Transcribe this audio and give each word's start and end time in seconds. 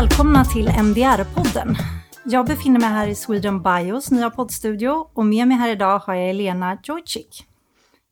välkomna 0.00 0.44
till 0.44 0.68
MDR-podden. 0.68 1.76
Jag 2.24 2.46
befinner 2.46 2.80
mig 2.80 2.88
här 2.88 3.06
i 3.06 3.14
Sweden 3.14 3.62
Bios 3.62 4.10
nya 4.10 4.30
poddstudio 4.30 5.06
och 5.14 5.26
med 5.26 5.48
mig 5.48 5.56
här 5.56 5.68
idag 5.68 5.98
har 5.98 6.14
jag 6.14 6.30
Elena 6.30 6.78
Jojcik, 6.82 7.46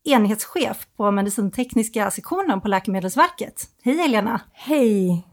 enhetschef 0.04 0.87
på 0.96 1.11
medicintekniska 1.11 2.11
sektionen 2.11 2.61
på 2.61 2.69
Läkemedelsverket. 2.69 3.64
Hej 3.82 3.96
Helena! 3.96 4.41
Hej! 4.52 5.27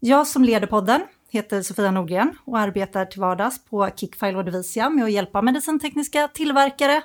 Jag 0.00 0.26
som 0.26 0.44
leder 0.44 0.66
podden 0.66 1.00
heter 1.30 1.62
Sofia 1.62 1.90
Nordgren 1.90 2.38
och 2.44 2.58
arbetar 2.58 3.04
till 3.04 3.20
vardags 3.20 3.64
på 3.64 3.90
Kickfile 3.96 4.38
och 4.38 4.44
Devisia 4.44 4.90
med 4.90 5.04
att 5.04 5.12
hjälpa 5.12 5.42
medicintekniska 5.42 6.28
tillverkare, 6.28 7.02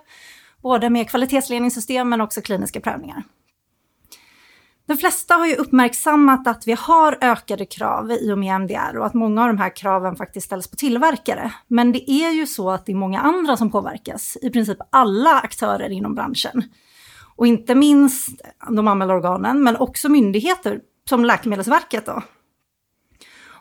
både 0.61 0.89
med 0.89 1.09
kvalitetsledningssystem 1.09 2.09
men 2.09 2.21
också 2.21 2.41
kliniska 2.41 2.81
prövningar. 2.81 3.23
De 4.93 4.97
flesta 4.97 5.33
har 5.35 5.45
ju 5.45 5.55
uppmärksammat 5.55 6.47
att 6.47 6.67
vi 6.67 6.73
har 6.73 7.17
ökade 7.21 7.65
krav 7.65 8.11
i 8.11 8.31
och 8.31 8.37
med 8.37 8.55
MDR 8.55 8.97
och 8.97 9.05
att 9.05 9.13
många 9.13 9.41
av 9.41 9.47
de 9.47 9.57
här 9.57 9.75
kraven 9.75 10.15
faktiskt 10.15 10.45
ställs 10.45 10.67
på 10.67 10.75
tillverkare. 10.75 11.53
Men 11.67 11.91
det 11.91 12.11
är 12.11 12.31
ju 12.31 12.47
så 12.47 12.71
att 12.71 12.85
det 12.85 12.91
är 12.91 12.95
många 12.95 13.19
andra 13.19 13.57
som 13.57 13.71
påverkas, 13.71 14.37
i 14.41 14.49
princip 14.49 14.77
alla 14.89 15.39
aktörer 15.39 15.89
inom 15.89 16.15
branschen. 16.15 16.63
Och 17.35 17.47
inte 17.47 17.75
minst 17.75 18.41
de 18.69 18.87
anmälda 18.87 19.13
organen, 19.13 19.63
men 19.63 19.75
också 19.77 20.09
myndigheter 20.09 20.79
som 21.09 21.25
Läkemedelsverket 21.25 22.05
då. 22.05 22.21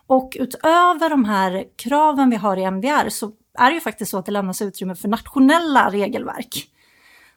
Och 0.06 0.36
utöver 0.40 1.10
de 1.10 1.24
här 1.24 1.64
kraven 1.76 2.30
vi 2.30 2.36
har 2.36 2.56
i 2.56 2.64
MDR 2.64 3.08
så 3.08 3.32
är 3.58 3.70
det 3.70 3.74
ju 3.74 3.80
faktiskt 3.80 4.10
så 4.10 4.18
att 4.18 4.26
det 4.26 4.32
lämnas 4.32 4.62
utrymme 4.62 4.94
för 4.94 5.08
nationella 5.08 5.90
regelverk. 5.90 6.68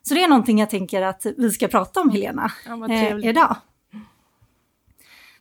Så 0.01 0.13
det 0.13 0.23
är 0.23 0.27
någonting 0.27 0.59
jag 0.59 0.69
tänker 0.69 1.01
att 1.01 1.25
vi 1.37 1.51
ska 1.51 1.67
prata 1.67 2.01
om, 2.01 2.09
Helena, 2.09 2.51
ja, 2.65 2.89
eh, 2.89 3.29
idag. 3.29 3.55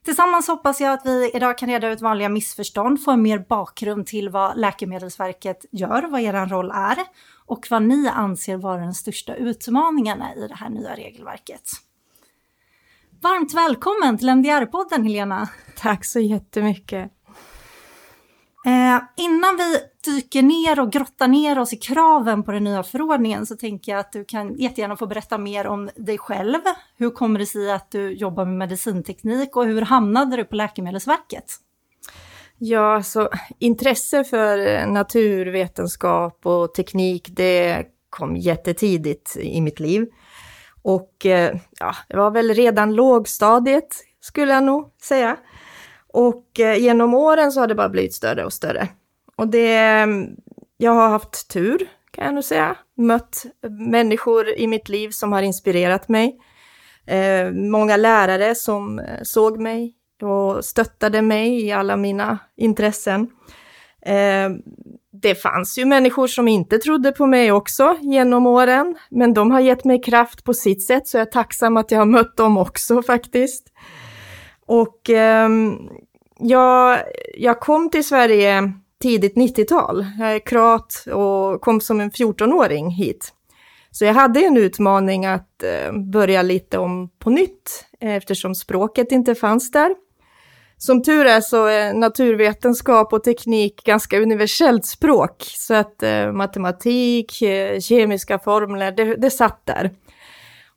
Tillsammans 0.05 0.48
hoppas 0.48 0.80
jag 0.80 0.92
att 0.92 1.06
vi 1.06 1.30
idag 1.34 1.58
kan 1.58 1.69
reda 1.69 1.88
ut 1.88 2.00
vanliga 2.00 2.28
missförstånd, 2.28 3.05
få 3.05 3.10
en 3.10 3.22
mer 3.22 3.38
bakgrund 3.38 4.06
till 4.06 4.28
vad 4.28 4.58
Läkemedelsverket 4.58 5.64
gör, 5.70 6.02
vad 6.02 6.20
er 6.20 6.47
roll 6.47 6.70
är 6.70 6.98
och 7.47 7.66
vad 7.70 7.83
ni 7.83 8.08
anser 8.08 8.56
vara 8.56 8.80
den 8.80 8.94
största 8.94 9.34
utmaningarna 9.34 10.34
i 10.34 10.48
det 10.48 10.55
här 10.55 10.69
nya 10.69 10.97
regelverket. 10.97 11.70
Varmt 13.22 13.55
välkommen 13.55 14.19
till 14.19 14.28
MDR-podden 14.28 15.02
Helena! 15.02 15.48
Tack 15.77 16.05
så 16.05 16.20
jättemycket! 16.20 17.12
Eh, 18.66 19.02
innan 19.16 19.56
vi 19.56 19.78
dyker 20.05 20.42
ner 20.42 20.80
och 20.80 20.92
grottar 20.92 21.28
ner 21.28 21.58
oss 21.58 21.72
i 21.72 21.77
kraven 21.77 22.42
på 22.42 22.52
den 22.52 22.64
nya 22.64 22.83
förordningen 22.83 23.47
så 23.47 23.56
tänker 23.56 23.92
jag 23.92 23.98
att 23.98 24.12
du 24.12 24.24
kan 24.24 24.58
jättegärna 24.58 24.97
få 24.97 25.06
berätta 25.06 25.38
mer 25.38 25.66
om 25.66 25.91
dig 25.97 26.19
själv. 26.19 26.58
Hur 26.97 27.10
kommer 27.10 27.38
det 27.38 27.47
sig 27.47 27.72
att 27.72 27.91
du 27.91 28.12
jobbar 28.12 28.44
med 28.44 28.55
medicinteknik 28.55 29.56
och 29.56 29.64
hur 29.64 29.82
hamnade 29.82 30.36
du 30.36 30.44
på 30.44 30.56
Läkemedelsverket? 30.56 31.44
Ja, 32.58 33.02
så 33.02 33.28
intresse 33.58 34.25
för 34.25 34.66
eh, 34.66 34.86
naturvetenskap 34.86 36.47
och 36.47 36.75
teknik, 36.75 37.28
det 37.30 37.84
kom 38.10 38.36
jättetidigt 38.36 39.36
i 39.36 39.60
mitt 39.60 39.80
liv. 39.80 40.06
Och 40.82 41.27
eh, 41.27 41.56
ja, 41.80 41.94
det 42.08 42.16
var 42.16 42.30
väl 42.30 42.55
redan 42.55 42.94
lågstadiet, 42.94 43.88
skulle 44.20 44.52
jag 44.52 44.64
nog 44.64 44.91
säga. 45.02 45.36
Och 46.12 46.60
eh, 46.60 46.77
genom 46.77 47.14
åren 47.14 47.52
så 47.52 47.60
har 47.60 47.66
det 47.66 47.75
bara 47.75 47.88
blivit 47.88 48.14
större 48.14 48.44
och 48.44 48.52
större. 48.52 48.88
Och 49.36 49.48
det, 49.48 50.06
jag 50.77 50.92
har 50.92 51.08
haft 51.08 51.50
tur, 51.50 51.88
kan 52.10 52.24
jag 52.24 52.34
nog 52.34 52.44
säga. 52.44 52.77
Mött 52.96 53.46
människor 53.91 54.48
i 54.58 54.66
mitt 54.66 54.88
liv 54.88 55.10
som 55.10 55.32
har 55.32 55.42
inspirerat 55.42 56.08
mig. 56.08 56.38
Eh, 57.06 57.50
många 57.52 57.96
lärare 57.96 58.54
som 58.54 58.98
eh, 58.98 59.04
såg 59.22 59.60
mig 59.60 59.94
och 60.22 60.64
stöttade 60.64 61.22
mig 61.22 61.64
i 61.64 61.72
alla 61.72 61.96
mina 61.96 62.38
intressen. 62.56 63.30
Eh, 64.06 64.50
det 65.12 65.34
fanns 65.34 65.78
ju 65.78 65.84
människor 65.84 66.26
som 66.26 66.48
inte 66.48 66.78
trodde 66.78 67.12
på 67.12 67.26
mig 67.26 67.53
också 67.53 67.97
genom 68.00 68.47
åren, 68.47 68.97
men 69.10 69.34
de 69.34 69.50
har 69.50 69.60
gett 69.60 69.84
mig 69.84 70.03
kraft 70.03 70.44
på 70.44 70.54
sitt 70.54 70.86
sätt, 70.86 71.09
så 71.09 71.16
jag 71.16 71.26
är 71.26 71.30
tacksam 71.30 71.76
att 71.76 71.91
jag 71.91 71.98
har 71.98 72.06
mött 72.06 72.36
dem 72.36 72.56
också 72.59 73.03
faktiskt. 73.03 73.72
Och 74.66 75.10
eh, 75.10 75.48
jag, 76.38 76.98
jag 77.34 77.60
kom 77.60 77.91
till 77.91 78.04
Sverige 78.04 78.72
tidigt 79.04 79.37
90-tal. 79.37 80.06
Jag 80.19 80.34
är 80.34 80.38
kroat 80.38 81.06
och 81.12 81.60
kom 81.60 81.81
som 81.81 82.00
en 82.00 82.10
14-åring 82.10 82.91
hit. 82.91 83.32
Så 83.91 84.04
jag 84.04 84.15
hade 84.15 84.41
en 84.41 84.56
utmaning 84.56 85.26
att 85.26 85.62
eh, 85.62 85.92
börja 86.12 86.42
lite 86.42 86.78
om 86.78 87.10
på 87.19 87.31
nytt 87.31 87.84
eh, 88.00 88.15
eftersom 88.15 88.54
språket 88.54 89.12
inte 89.12 89.34
fanns 89.34 89.70
där. 89.70 89.94
Som 90.76 91.03
tur 91.03 91.26
är 91.26 91.41
så 91.41 91.66
är 91.66 91.94
naturvetenskap 91.94 93.12
och 93.12 93.25
teknik 93.25 93.84
ganska 93.84 94.20
universellt 94.20 94.87
språk, 94.87 95.44
så 95.48 95.75
att 95.75 96.03
eh, 96.03 96.32
matematik, 96.32 97.42
kemiska 97.81 98.38
formler, 98.38 98.92
det, 98.92 99.16
det 99.16 99.31
satt 99.31 99.66
där. 99.66 99.91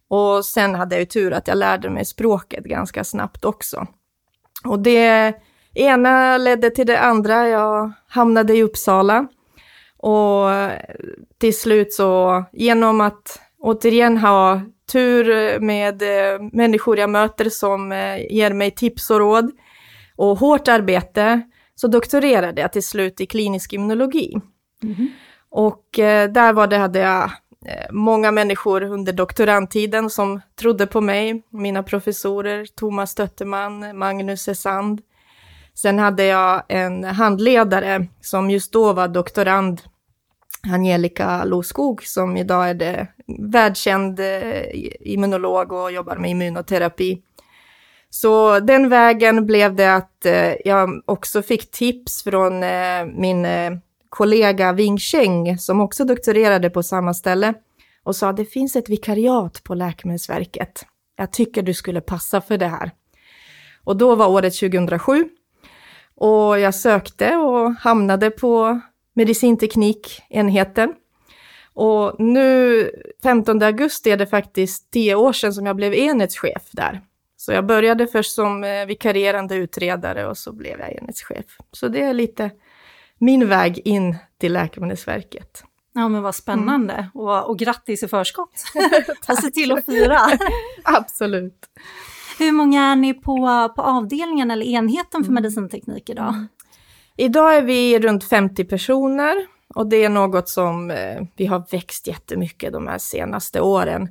Och 0.10 0.46
sen 0.46 0.76
hade 0.76 0.96
jag 0.96 1.00
ju 1.00 1.06
tur 1.06 1.34
att 1.34 1.48
jag 1.48 1.58
lärde 1.58 1.90
mig 1.90 2.06
språket 2.06 2.64
ganska 2.64 3.04
snabbt 3.04 3.46
också. 3.46 3.88
Och 4.66 4.80
det 4.80 5.34
ena 5.82 6.38
ledde 6.38 6.70
till 6.70 6.88
det 6.88 7.00
andra. 7.00 7.48
Jag 7.48 7.92
hamnade 8.08 8.54
i 8.54 8.64
Uppsala. 8.64 9.28
Och 9.98 10.48
till 11.38 11.58
slut 11.58 11.94
så, 11.94 12.44
genom 12.52 13.02
att 13.02 13.40
återigen 13.60 14.18
ha 14.18 14.62
tur 14.92 15.60
med 15.60 16.02
eh, 16.02 16.42
människor 16.52 16.98
jag 16.98 17.10
möter 17.10 17.50
som 17.50 17.92
eh, 17.92 18.18
ger 18.30 18.54
mig 18.54 18.72
tips 18.72 19.10
och 19.10 19.20
råd 19.20 19.52
och 20.16 20.40
hårt 20.40 20.68
arbete, 20.68 21.42
så 21.76 21.88
doktorerade 21.88 22.62
jag 22.62 22.74
till 22.74 22.84
slut 22.84 23.22
i 23.22 23.26
klinisk 23.26 23.74
immunologi. 23.74 24.38
Mm. 24.84 25.08
Och 25.50 26.00
eh, 26.00 26.30
där 26.30 26.54
var 26.54 26.68
det, 26.68 26.78
hade 26.78 27.00
jag 27.00 27.32
många 27.92 28.32
människor 28.32 28.84
under 28.84 29.14
doktorandtiden 29.14 30.10
som 30.10 30.42
trodde 30.60 30.88
på 30.88 31.02
mig. 31.02 31.44
Mina 31.50 31.84
professorer, 31.84 32.66
Thomas 32.66 33.12
Stötterman, 33.12 33.98
Magnus 33.98 34.48
Esand, 34.48 35.02
Sen 35.78 36.00
hade 36.00 36.26
jag 36.26 36.64
en 36.68 37.04
handledare 37.04 38.08
som 38.22 38.50
just 38.50 38.72
då 38.72 38.94
var 38.94 39.08
doktorand, 39.08 39.82
Angelica 40.74 41.44
Loskog, 41.44 42.04
som 42.04 42.38
idag 42.38 42.70
är 42.70 42.74
det 42.74 43.08
världskänd 43.40 44.20
eh, 44.20 44.64
immunolog 45.00 45.72
och 45.72 45.92
jobbar 45.92 46.16
med 46.16 46.32
immunoterapi. 46.32 47.22
Så 48.10 48.60
den 48.60 48.90
vägen 48.90 49.46
blev 49.46 49.76
det 49.76 49.96
att 49.96 50.26
eh, 50.26 50.54
jag 50.66 51.02
också 51.06 51.42
fick 51.42 51.72
tips 51.72 52.24
från 52.24 52.64
eh, 52.64 53.06
min 53.06 53.48
kollega 54.10 54.74
Wing 54.74 54.98
Cheng, 54.98 55.58
som 55.58 55.82
också 55.82 56.06
doktorerade 56.06 56.70
på 56.70 56.84
samma 56.84 57.14
ställe, 57.14 57.54
och 58.04 58.16
sa 58.16 58.34
det 58.34 58.46
finns 58.46 58.76
ett 58.76 58.90
vikariat 58.90 59.64
på 59.64 59.76
Läkemedelsverket. 59.76 60.86
Jag 61.18 61.32
tycker 61.32 61.62
du 61.62 61.74
skulle 61.74 62.02
passa 62.02 62.42
för 62.42 62.58
det 62.58 62.68
här. 62.68 62.92
Och 63.84 63.98
då 63.98 64.16
var 64.16 64.28
året 64.28 64.60
2007 64.60 65.30
och 66.18 66.60
jag 66.60 66.76
sökte 66.76 67.36
och 67.36 67.74
hamnade 67.74 68.30
på 68.30 68.80
medicinteknikenheten. 69.14 70.94
Och 71.74 72.20
nu 72.20 72.92
15 73.24 73.64
augusti 73.64 74.12
är 74.12 74.18
det 74.18 74.28
faktiskt 74.28 74.92
tio 74.92 75.16
år 75.16 75.34
sedan 75.34 75.54
som 75.54 75.66
jag 75.66 75.76
blev 75.76 75.94
enhetschef 75.94 76.70
där. 76.72 77.02
Så 77.38 77.52
jag 77.52 77.66
började 77.66 78.08
först 78.08 78.32
som 78.32 78.64
eh, 78.64 78.86
vikarierande 78.86 79.56
utredare 79.56 80.28
och 80.28 80.38
så 80.38 80.52
blev 80.52 80.80
jag 80.80 80.92
enhetschef. 80.92 81.46
Så 81.72 81.88
det 81.88 82.02
är 82.02 82.14
lite 82.14 82.52
min 83.18 83.48
väg 83.48 83.82
in 83.86 84.16
till 84.40 84.54
Läkemedelsverket. 84.54 85.64
Ja 85.94 86.08
men 86.08 86.22
vad 86.22 86.36
spännande 86.36 86.94
mm. 86.94 87.10
och, 87.14 87.50
och 87.50 87.60
grattis 87.60 88.04
i 88.04 88.08
förskott! 88.08 88.64
Tack. 89.26 89.42
Se 89.42 89.52
till 89.52 89.72
att 89.72 89.86
fira! 89.86 90.20
Absolut! 90.84 91.66
Hur 92.40 92.52
många 92.52 92.84
är 92.84 92.96
ni 92.96 93.14
på, 93.14 93.70
på 93.76 93.82
avdelningen 93.82 94.52
eller 94.52 94.66
enheten 94.66 95.24
för 95.24 95.32
mm. 95.32 95.34
medicinteknik 95.34 96.10
idag? 96.10 96.30
Mm. 96.30 96.48
Idag 97.18 97.58
är 97.58 97.62
vi 97.62 98.00
runt 98.00 98.24
50 98.24 98.66
personer 98.66 99.36
och 99.76 99.88
det 99.88 100.04
är 100.04 100.10
något 100.10 100.50
som 100.50 100.92
eh, 100.92 101.22
vi 101.36 101.46
har 101.46 101.66
växt 101.72 102.08
jättemycket 102.08 102.74
de 102.74 102.88
här 102.88 102.98
senaste 102.98 103.62
åren. 103.62 104.10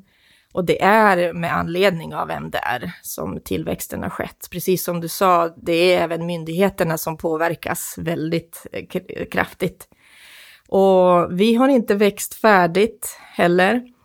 Och 0.52 0.64
det 0.64 0.82
är 0.82 1.32
med 1.32 1.56
anledning 1.56 2.14
av 2.14 2.30
MDR 2.30 2.90
som 3.02 3.40
tillväxten 3.44 4.02
har 4.02 4.10
skett. 4.10 4.48
Precis 4.50 4.84
som 4.84 5.00
du 5.00 5.08
sa, 5.08 5.48
det 5.56 5.72
är 5.72 6.02
även 6.02 6.26
myndigheterna 6.26 6.98
som 6.98 7.16
påverkas 7.16 7.94
väldigt 7.98 8.66
eh, 8.72 9.26
kraftigt. 9.26 9.88
Och 10.68 11.40
vi 11.40 11.54
har 11.54 11.68
inte 11.68 11.94
växt 11.94 12.34
färdigt 12.34 13.18
heller. 13.32 13.95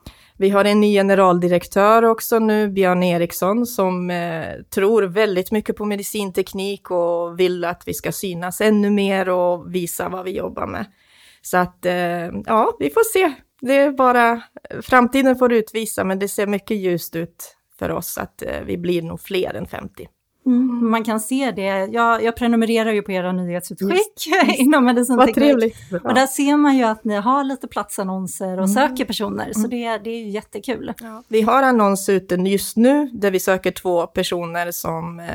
Vi 0.42 0.50
har 0.50 0.66
en 0.66 0.82
ny 0.82 0.94
generaldirektör 0.94 2.04
också 2.04 2.40
nu, 2.40 2.70
Björn 2.70 3.04
Eriksson, 3.04 3.66
som 3.66 4.10
eh, 4.10 4.62
tror 4.70 5.04
väldigt 5.04 5.52
mycket 5.52 5.76
på 5.76 5.86
medicinteknik 5.86 6.92
och 6.92 7.40
vill 7.40 7.66
att 7.66 7.84
vi 7.86 7.94
ska 7.94 8.12
synas 8.12 8.62
ännu 8.62 8.90
mer 8.90 9.30
och 9.30 9.76
visa 9.76 10.10
vad 10.10 10.26
vi 10.26 10.32
jobbar 10.32 10.68
med. 10.68 10.86
Så 11.42 11.58
att, 11.58 11.86
eh, 11.86 12.30
ja, 12.46 12.76
vi 12.80 12.90
får 12.90 13.14
se. 13.14 13.34
Det 13.62 13.76
är 13.76 13.92
bara, 13.92 14.32
eh, 14.70 14.82
framtiden 14.82 15.36
får 15.36 15.54
utvisa, 15.54 16.04
men 16.04 16.20
det 16.20 16.28
ser 16.28 16.48
mycket 16.48 16.78
ljust 16.78 17.16
ut 17.16 17.58
för 17.80 17.92
oss 17.92 18.18
att 18.18 18.42
eh, 18.42 18.62
vi 18.66 18.78
blir 18.78 19.02
nog 19.02 19.22
fler 19.22 19.54
än 19.54 19.68
50. 19.68 20.08
Mm. 20.46 20.90
Man 20.90 21.04
kan 21.04 21.20
se 21.20 21.52
det. 21.52 21.88
Jag, 21.92 22.24
jag 22.24 22.36
prenumererar 22.36 22.92
ju 22.92 23.02
på 23.02 23.12
era 23.12 23.32
nyhetsutskick 23.32 24.28
yes. 24.28 24.58
inom 24.60 24.86
medicinteknik. 24.86 25.76
Och 26.04 26.14
där 26.14 26.28
ser 26.28 26.58
man 26.58 26.78
ju 26.78 26.84
att 26.84 27.04
ni 27.04 27.16
har 27.16 27.44
lite 27.44 27.68
platsannonser 27.68 28.52
och 28.60 28.68
mm. 28.68 28.68
söker 28.68 29.06
personer, 29.06 29.54
så 29.54 29.60
mm. 29.60 29.70
det, 29.70 29.98
det 29.98 30.10
är 30.10 30.24
ju 30.24 30.30
jättekul. 30.30 30.94
Ja. 31.02 31.24
Vi 31.28 31.42
har 31.42 31.64
annons 31.64 32.10
ute 32.10 32.36
just 32.36 32.78
nu 32.78 33.10
där 33.14 33.32
vi 33.32 33.40
söker 33.40 33.72
två 33.72 34.08
personer 34.08 34.72
som 34.72 35.20
eh, 35.20 35.26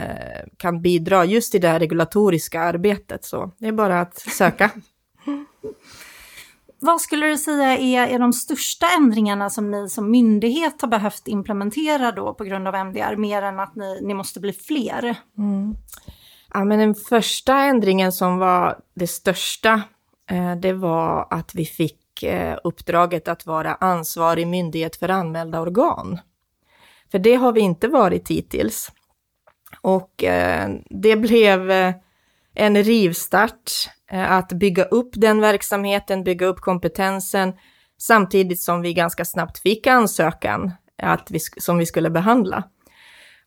kan 0.56 0.82
bidra 0.82 1.24
just 1.24 1.54
i 1.54 1.58
det 1.58 1.78
regulatoriska 1.78 2.60
arbetet, 2.60 3.24
så 3.24 3.50
det 3.58 3.68
är 3.68 3.72
bara 3.72 4.00
att 4.00 4.18
söka. 4.18 4.70
Vad 6.86 7.00
skulle 7.00 7.26
du 7.26 7.38
säga 7.38 7.76
är, 7.76 8.14
är 8.14 8.18
de 8.18 8.32
största 8.32 8.86
ändringarna 8.98 9.50
som 9.50 9.70
ni 9.70 9.88
som 9.88 10.10
myndighet 10.10 10.82
har 10.82 10.88
behövt 10.88 11.28
implementera 11.28 12.12
då 12.12 12.34
på 12.34 12.44
grund 12.44 12.68
av 12.68 12.74
MDR, 12.74 13.16
mer 13.16 13.42
än 13.42 13.60
att 13.60 13.76
ni, 13.76 14.00
ni 14.02 14.14
måste 14.14 14.40
bli 14.40 14.52
fler? 14.52 15.16
Mm. 15.38 15.74
Ja, 16.54 16.64
men 16.64 16.78
den 16.78 16.94
första 16.94 17.54
ändringen 17.54 18.12
som 18.12 18.38
var 18.38 18.78
det 18.94 19.06
största, 19.06 19.82
eh, 20.30 20.56
det 20.56 20.72
var 20.72 21.26
att 21.30 21.54
vi 21.54 21.64
fick 21.64 22.22
eh, 22.22 22.58
uppdraget 22.64 23.28
att 23.28 23.46
vara 23.46 23.74
ansvarig 23.74 24.46
myndighet 24.46 24.96
för 24.96 25.08
anmälda 25.08 25.60
organ. 25.60 26.18
För 27.10 27.18
det 27.18 27.34
har 27.34 27.52
vi 27.52 27.60
inte 27.60 27.88
varit 27.88 28.28
hittills. 28.28 28.92
Och 29.80 30.24
eh, 30.24 30.70
det 30.90 31.16
blev 31.16 31.70
eh, 31.70 31.94
en 32.56 32.82
rivstart 32.84 33.70
Eh, 34.10 34.32
att 34.32 34.52
bygga 34.52 34.84
upp 34.84 35.10
den 35.12 35.40
verksamheten, 35.40 36.24
bygga 36.24 36.46
upp 36.46 36.60
kompetensen, 36.60 37.52
samtidigt 37.98 38.60
som 38.60 38.82
vi 38.82 38.94
ganska 38.94 39.24
snabbt 39.24 39.58
fick 39.58 39.86
ansökan 39.86 40.72
att 41.02 41.30
vi, 41.30 41.38
som 41.40 41.78
vi 41.78 41.86
skulle 41.86 42.10
behandla. 42.10 42.62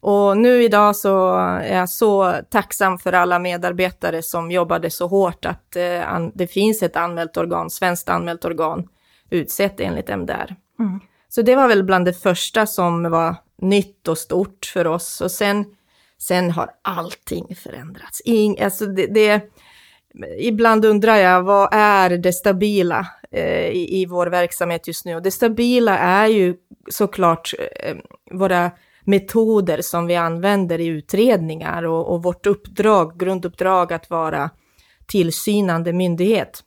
Och 0.01 0.37
nu 0.37 0.63
idag 0.63 0.95
så 0.95 1.35
är 1.37 1.77
jag 1.77 1.89
så 1.89 2.35
tacksam 2.49 2.97
för 2.97 3.13
alla 3.13 3.39
medarbetare 3.39 4.21
som 4.21 4.51
jobbade 4.51 4.89
så 4.89 5.07
hårt 5.07 5.45
att 5.45 5.75
eh, 5.75 6.27
det 6.33 6.47
finns 6.47 6.83
ett 6.83 6.95
anmält 6.95 7.37
organ, 7.37 7.69
svenskt 7.69 8.09
anmält 8.09 8.45
organ, 8.45 8.87
utsett 9.29 9.79
enligt 9.79 10.09
MDR. 10.09 10.55
Mm. 10.79 10.99
Så 11.29 11.41
det 11.41 11.55
var 11.55 11.67
väl 11.67 11.83
bland 11.83 12.05
det 12.05 12.13
första 12.13 12.65
som 12.65 13.11
var 13.11 13.35
nytt 13.61 14.07
och 14.07 14.17
stort 14.17 14.71
för 14.73 14.87
oss. 14.87 15.21
Och 15.21 15.31
sen, 15.31 15.65
sen 16.21 16.51
har 16.51 16.69
allting 16.81 17.55
förändrats. 17.55 18.21
In, 18.21 18.57
alltså 18.63 18.85
det, 18.85 19.07
det, 19.07 19.41
ibland 20.37 20.85
undrar 20.85 21.15
jag, 21.15 21.43
vad 21.43 21.69
är 21.71 22.09
det 22.09 22.33
stabila 22.33 23.07
eh, 23.31 23.67
i, 23.67 24.01
i, 24.01 24.05
vår 24.05 24.27
verksamhet 24.27 24.87
just 24.87 25.05
nu? 25.05 25.15
Och 25.15 25.21
det 25.21 25.31
stabila 25.31 25.97
är 25.97 26.27
ju 26.27 26.55
såklart 26.89 27.53
eh, 27.59 27.95
våra 28.31 28.71
metoder 29.03 29.81
som 29.81 30.07
vi 30.07 30.15
använder 30.15 30.79
i 30.79 30.85
utredningar 30.85 31.83
och, 31.83 32.13
och 32.13 32.23
vårt 32.23 32.45
uppdrag, 32.45 33.19
grunduppdrag 33.19 33.93
att 33.93 34.09
vara 34.09 34.49
tillsynande 35.07 35.93
myndighet. 35.93 36.63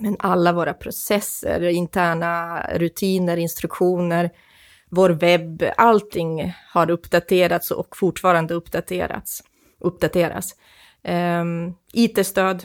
Men 0.00 0.16
alla 0.18 0.52
våra 0.52 0.74
processer, 0.74 1.62
interna 1.62 2.62
rutiner, 2.74 3.36
instruktioner, 3.36 4.30
vår 4.90 5.10
webb, 5.10 5.64
allting 5.76 6.54
har 6.72 6.90
uppdaterats 6.90 7.70
och 7.70 7.96
fortfarande 7.96 8.54
uppdaterats, 8.54 9.42
uppdateras. 9.78 10.54
Um, 11.02 11.12
ehm, 11.12 11.74
IT-stöd, 11.92 12.64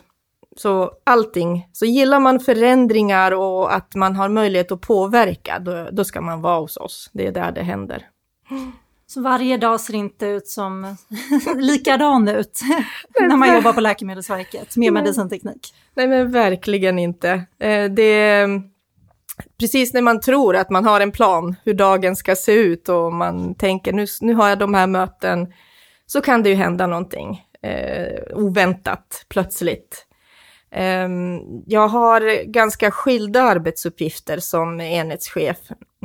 så 0.56 0.92
allting. 1.04 1.70
Så 1.74 1.86
gillar 1.86 2.20
man 2.20 2.40
förändringar 2.40 3.32
och 3.32 3.76
att 3.76 3.96
man 3.96 4.16
har 4.16 4.30
möjlighet 4.30 4.72
att 4.72 4.82
påverka, 4.82 5.60
då, 5.60 5.88
då 5.92 6.04
ska 6.06 6.22
man 6.22 6.42
vara 6.42 6.60
hos 6.60 6.78
oss. 6.78 7.10
Det 7.14 7.28
är 7.28 7.32
där 7.32 7.52
det 7.52 7.64
händer. 7.64 8.08
Så 9.08 9.22
varje 9.22 9.58
dag 9.58 9.82
ser 9.82 9.96
inte 9.96 10.26
ut 10.26 10.48
som 10.48 10.96
likadan 11.56 12.28
ut 12.28 12.62
när 13.20 13.38
man 13.38 13.56
jobbar 13.56 13.74
på 13.74 13.82
Läkemedelsverket 13.82 14.78
med 14.78 14.94
medicinteknik? 14.94 15.74
Nej, 15.94 16.08
men 16.08 16.32
verkligen 16.32 17.00
inte. 17.00 17.30
Eh, 17.60 17.92
det 17.92 18.48
precis 19.60 19.94
när 19.94 20.02
man 20.02 20.22
tror 20.22 20.56
att 20.56 20.70
man 20.70 20.86
har 20.86 21.02
en 21.02 21.12
plan 21.12 21.56
hur 21.64 21.74
dagen 21.74 22.16
ska 22.16 22.36
se 22.36 22.52
ut 22.52 22.90
och 22.90 23.14
man 23.14 23.56
tänker 23.56 23.94
nu, 23.94 24.06
nu 24.22 24.34
har 24.34 24.50
jag 24.50 24.60
de 24.60 24.74
här 24.74 24.88
möten, 24.88 25.54
så 26.06 26.22
kan 26.22 26.44
det 26.44 26.50
ju 26.50 26.56
hända 26.56 26.88
någonting 26.88 27.46
eh, 27.62 28.38
oväntat, 28.38 29.26
plötsligt. 29.30 30.06
Eh, 30.72 31.10
jag 31.66 31.88
har 31.88 32.44
ganska 32.44 32.92
skilda 32.92 33.42
arbetsuppgifter 33.42 34.40
som 34.40 34.82
enhetschef. 34.82 35.58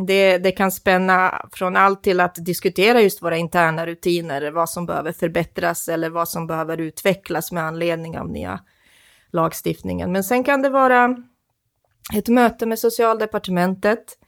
Det, 0.06 0.38
det 0.38 0.52
kan 0.52 0.72
spänna 0.72 1.46
från 1.52 1.76
allt 1.76 2.02
till 2.02 2.20
att 2.20 2.34
diskutera 2.34 3.00
just 3.00 3.22
våra 3.22 3.36
interna 3.36 3.86
rutiner, 3.86 4.50
vad 4.50 4.70
som 4.70 4.86
behöver 4.86 5.12
förbättras 5.12 5.88
eller 5.88 6.10
vad 6.10 6.28
som 6.28 6.46
behöver 6.46 6.80
utvecklas 6.80 7.52
med 7.52 7.64
anledning 7.64 8.18
av 8.18 8.30
nya 8.30 8.60
lagstiftningen. 9.32 10.12
Men 10.12 10.24
sen 10.24 10.44
kan 10.44 10.62
det 10.62 10.68
vara 10.68 11.16
ett 12.14 12.28
möte 12.28 12.66
med 12.66 12.78
socialdepartementet 12.78 14.18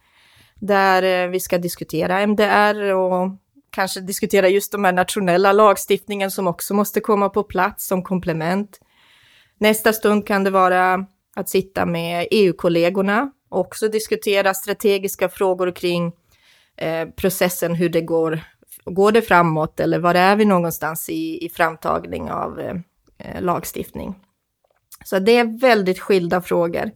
där 0.55 1.03
eh, 1.03 1.31
vi 1.31 1.41
ska 1.41 1.59
diskutera 1.59 2.21
MDR 2.21 2.93
och 2.93 3.31
kanske 3.71 4.01
diskutera 4.01 4.49
just 4.49 4.73
de 4.73 4.85
här 4.85 4.93
nationella 4.93 5.53
lagstiftningen 5.53 6.31
som 6.31 6.47
också 6.47 6.75
måste 6.75 7.01
komma 7.01 7.29
på 7.29 7.43
plats 7.43 7.87
som 7.87 8.03
komplement. 8.03 8.81
Nästa 9.59 9.93
stund 9.93 10.27
kan 10.27 10.45
det 10.45 10.51
vara 10.51 11.07
att 11.37 11.49
sitta 11.49 11.87
med 11.87 12.29
EU-kollegorna 12.31 13.31
och 13.49 13.61
också 13.61 13.89
diskutera 13.89 14.55
strategiska 14.55 15.29
frågor 15.29 15.71
kring 15.71 16.13
eh, 16.77 17.09
processen, 17.09 17.75
hur 17.75 17.89
det 17.89 18.01
går. 18.01 18.41
Går 18.85 19.13
det 19.13 19.23
framåt 19.23 19.81
eller 19.81 19.99
var 19.99 20.15
är 20.15 20.37
vi 20.37 20.45
någonstans 20.45 21.09
i, 21.09 21.45
i 21.45 21.49
framtagning 21.49 22.31
av 22.31 22.61
eh, 22.61 22.77
eh 23.19 23.43
lagstiftning? 23.43 24.15
Så 25.05 25.19
det 25.19 25.37
är 25.37 25.61
väldigt 25.61 26.01
skilda 26.01 26.41
frågor. 26.41 26.91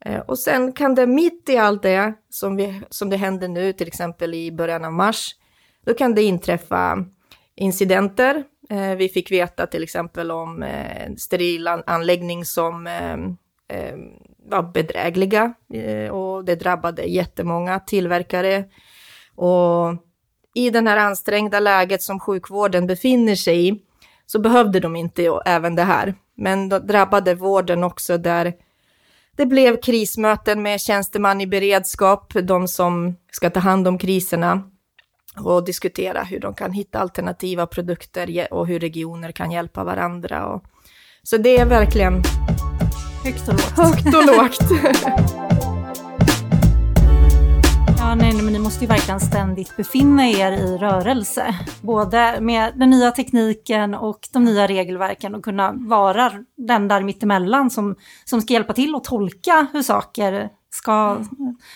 Eh, 0.00 0.20
och 0.20 0.38
sen 0.38 0.72
kan 0.72 0.94
det 0.94 1.06
mitt 1.06 1.48
i 1.48 1.56
allt 1.56 1.82
det 1.82 2.12
som, 2.30 2.56
vi, 2.56 2.80
som 2.90 3.10
det 3.10 3.16
händer 3.16 3.48
nu, 3.48 3.72
till 3.72 3.88
exempel 3.88 4.34
i 4.34 4.52
början 4.52 4.84
av 4.84 4.92
mars, 4.92 5.34
då 5.86 5.94
kan 5.94 6.14
det 6.14 6.22
inträffa 6.22 7.04
incidenter. 7.54 8.44
Eh, 8.70 8.94
vi 8.94 9.08
fick 9.08 9.30
veta 9.30 9.66
till 9.66 9.82
exempel 9.82 10.30
om 10.30 10.62
eh, 10.62 11.06
en 11.06 11.16
steril 11.16 11.68
anläggning 11.68 12.44
som 12.44 12.86
ehm, 12.86 13.36
ehm, 13.68 14.00
var 14.50 14.62
bedrägliga 14.62 15.54
och 16.12 16.44
det 16.44 16.54
drabbade 16.54 17.02
jättemånga 17.02 17.80
tillverkare. 17.80 18.64
Och 19.34 19.94
i 20.54 20.70
det 20.70 20.80
här 20.80 20.96
ansträngda 20.96 21.60
läget 21.60 22.02
som 22.02 22.20
sjukvården 22.20 22.86
befinner 22.86 23.34
sig 23.34 23.68
i 23.68 23.80
så 24.26 24.38
behövde 24.38 24.80
de 24.80 24.96
inte 24.96 25.40
även 25.44 25.74
det 25.74 25.82
här. 25.82 26.14
Men 26.34 26.68
då 26.68 26.78
drabbade 26.78 27.34
vården 27.34 27.84
också 27.84 28.18
där 28.18 28.54
det 29.38 29.46
blev 29.46 29.80
krismöten 29.80 30.62
med 30.62 30.80
tjänsteman 30.80 31.40
i 31.40 31.46
beredskap, 31.46 32.32
de 32.42 32.68
som 32.68 33.16
ska 33.32 33.50
ta 33.50 33.60
hand 33.60 33.88
om 33.88 33.98
kriserna 33.98 34.62
och 35.36 35.64
diskutera 35.64 36.22
hur 36.22 36.40
de 36.40 36.54
kan 36.54 36.72
hitta 36.72 36.98
alternativa 36.98 37.66
produkter 37.66 38.48
och 38.50 38.66
hur 38.66 38.80
regioner 38.80 39.32
kan 39.32 39.50
hjälpa 39.50 39.84
varandra. 39.84 40.46
Och, 40.46 40.64
så 41.22 41.36
det 41.36 41.58
är 41.58 41.66
verkligen 41.66 42.22
högt 43.24 43.48
och 43.48 43.54
lågt. 43.54 43.76
Högt 43.76 44.14
och 44.14 44.26
lågt. 44.26 45.54
måste 48.68 48.84
ju 48.84 48.88
verkligen 48.88 49.20
ständigt 49.20 49.76
befinna 49.76 50.26
er 50.26 50.52
i 50.52 50.76
rörelse, 50.76 51.54
både 51.82 52.40
med 52.40 52.72
den 52.76 52.90
nya 52.90 53.10
tekniken 53.10 53.94
och 53.94 54.28
de 54.32 54.44
nya 54.44 54.66
regelverken 54.66 55.34
och 55.34 55.44
kunna 55.44 55.72
vara 55.72 56.32
den 56.56 56.88
där 56.88 57.02
mittemellan 57.02 57.70
som, 57.70 57.94
som 58.24 58.42
ska 58.42 58.52
hjälpa 58.52 58.72
till 58.72 58.94
att 58.94 59.04
tolka 59.04 59.66
hur 59.72 59.82
saker 59.82 60.48
ska, 60.70 60.92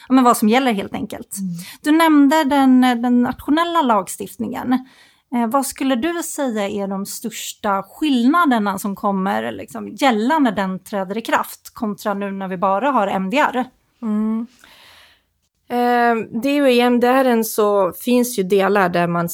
ja, 0.09 0.15
men 0.15 0.25
vad 0.25 0.37
som 0.37 0.49
gäller 0.49 0.73
helt 0.73 0.95
enkelt. 0.95 1.39
Mm. 1.39 1.55
Du 1.83 1.93
nämnde 1.93 2.45
den, 2.45 2.81
den 2.81 3.23
nationella 3.23 3.83
lagstiftningen. 3.83 4.73
Eh, 5.35 5.47
vad 5.47 5.67
skulle 5.67 5.95
du 5.95 6.23
säga 6.23 6.69
är 6.69 6.89
de 6.89 7.07
största 7.07 7.83
skillnaderna 7.83 8.79
som 8.79 8.97
kommer 8.97 9.53
liksom, 9.53 9.89
gälla 9.89 10.39
när 10.39 10.53
den 10.53 10.79
träder 10.79 11.19
i 11.19 11.23
kraft 11.23 11.75
kontra 11.75 12.15
nu 12.15 12.31
när 12.31 12.49
vi 12.49 12.57
bara 12.57 12.91
har 12.91 13.07
MDR? 13.07 13.65
Mm. 14.03 14.47
Eh, 15.73 16.15
det 16.43 16.49
är 16.49 16.55
ju 16.55 16.71
så 17.45 17.93
finns 17.93 18.39
ju 18.39 18.43
delar 18.43 18.89
där 18.89 19.07
man 19.07 19.29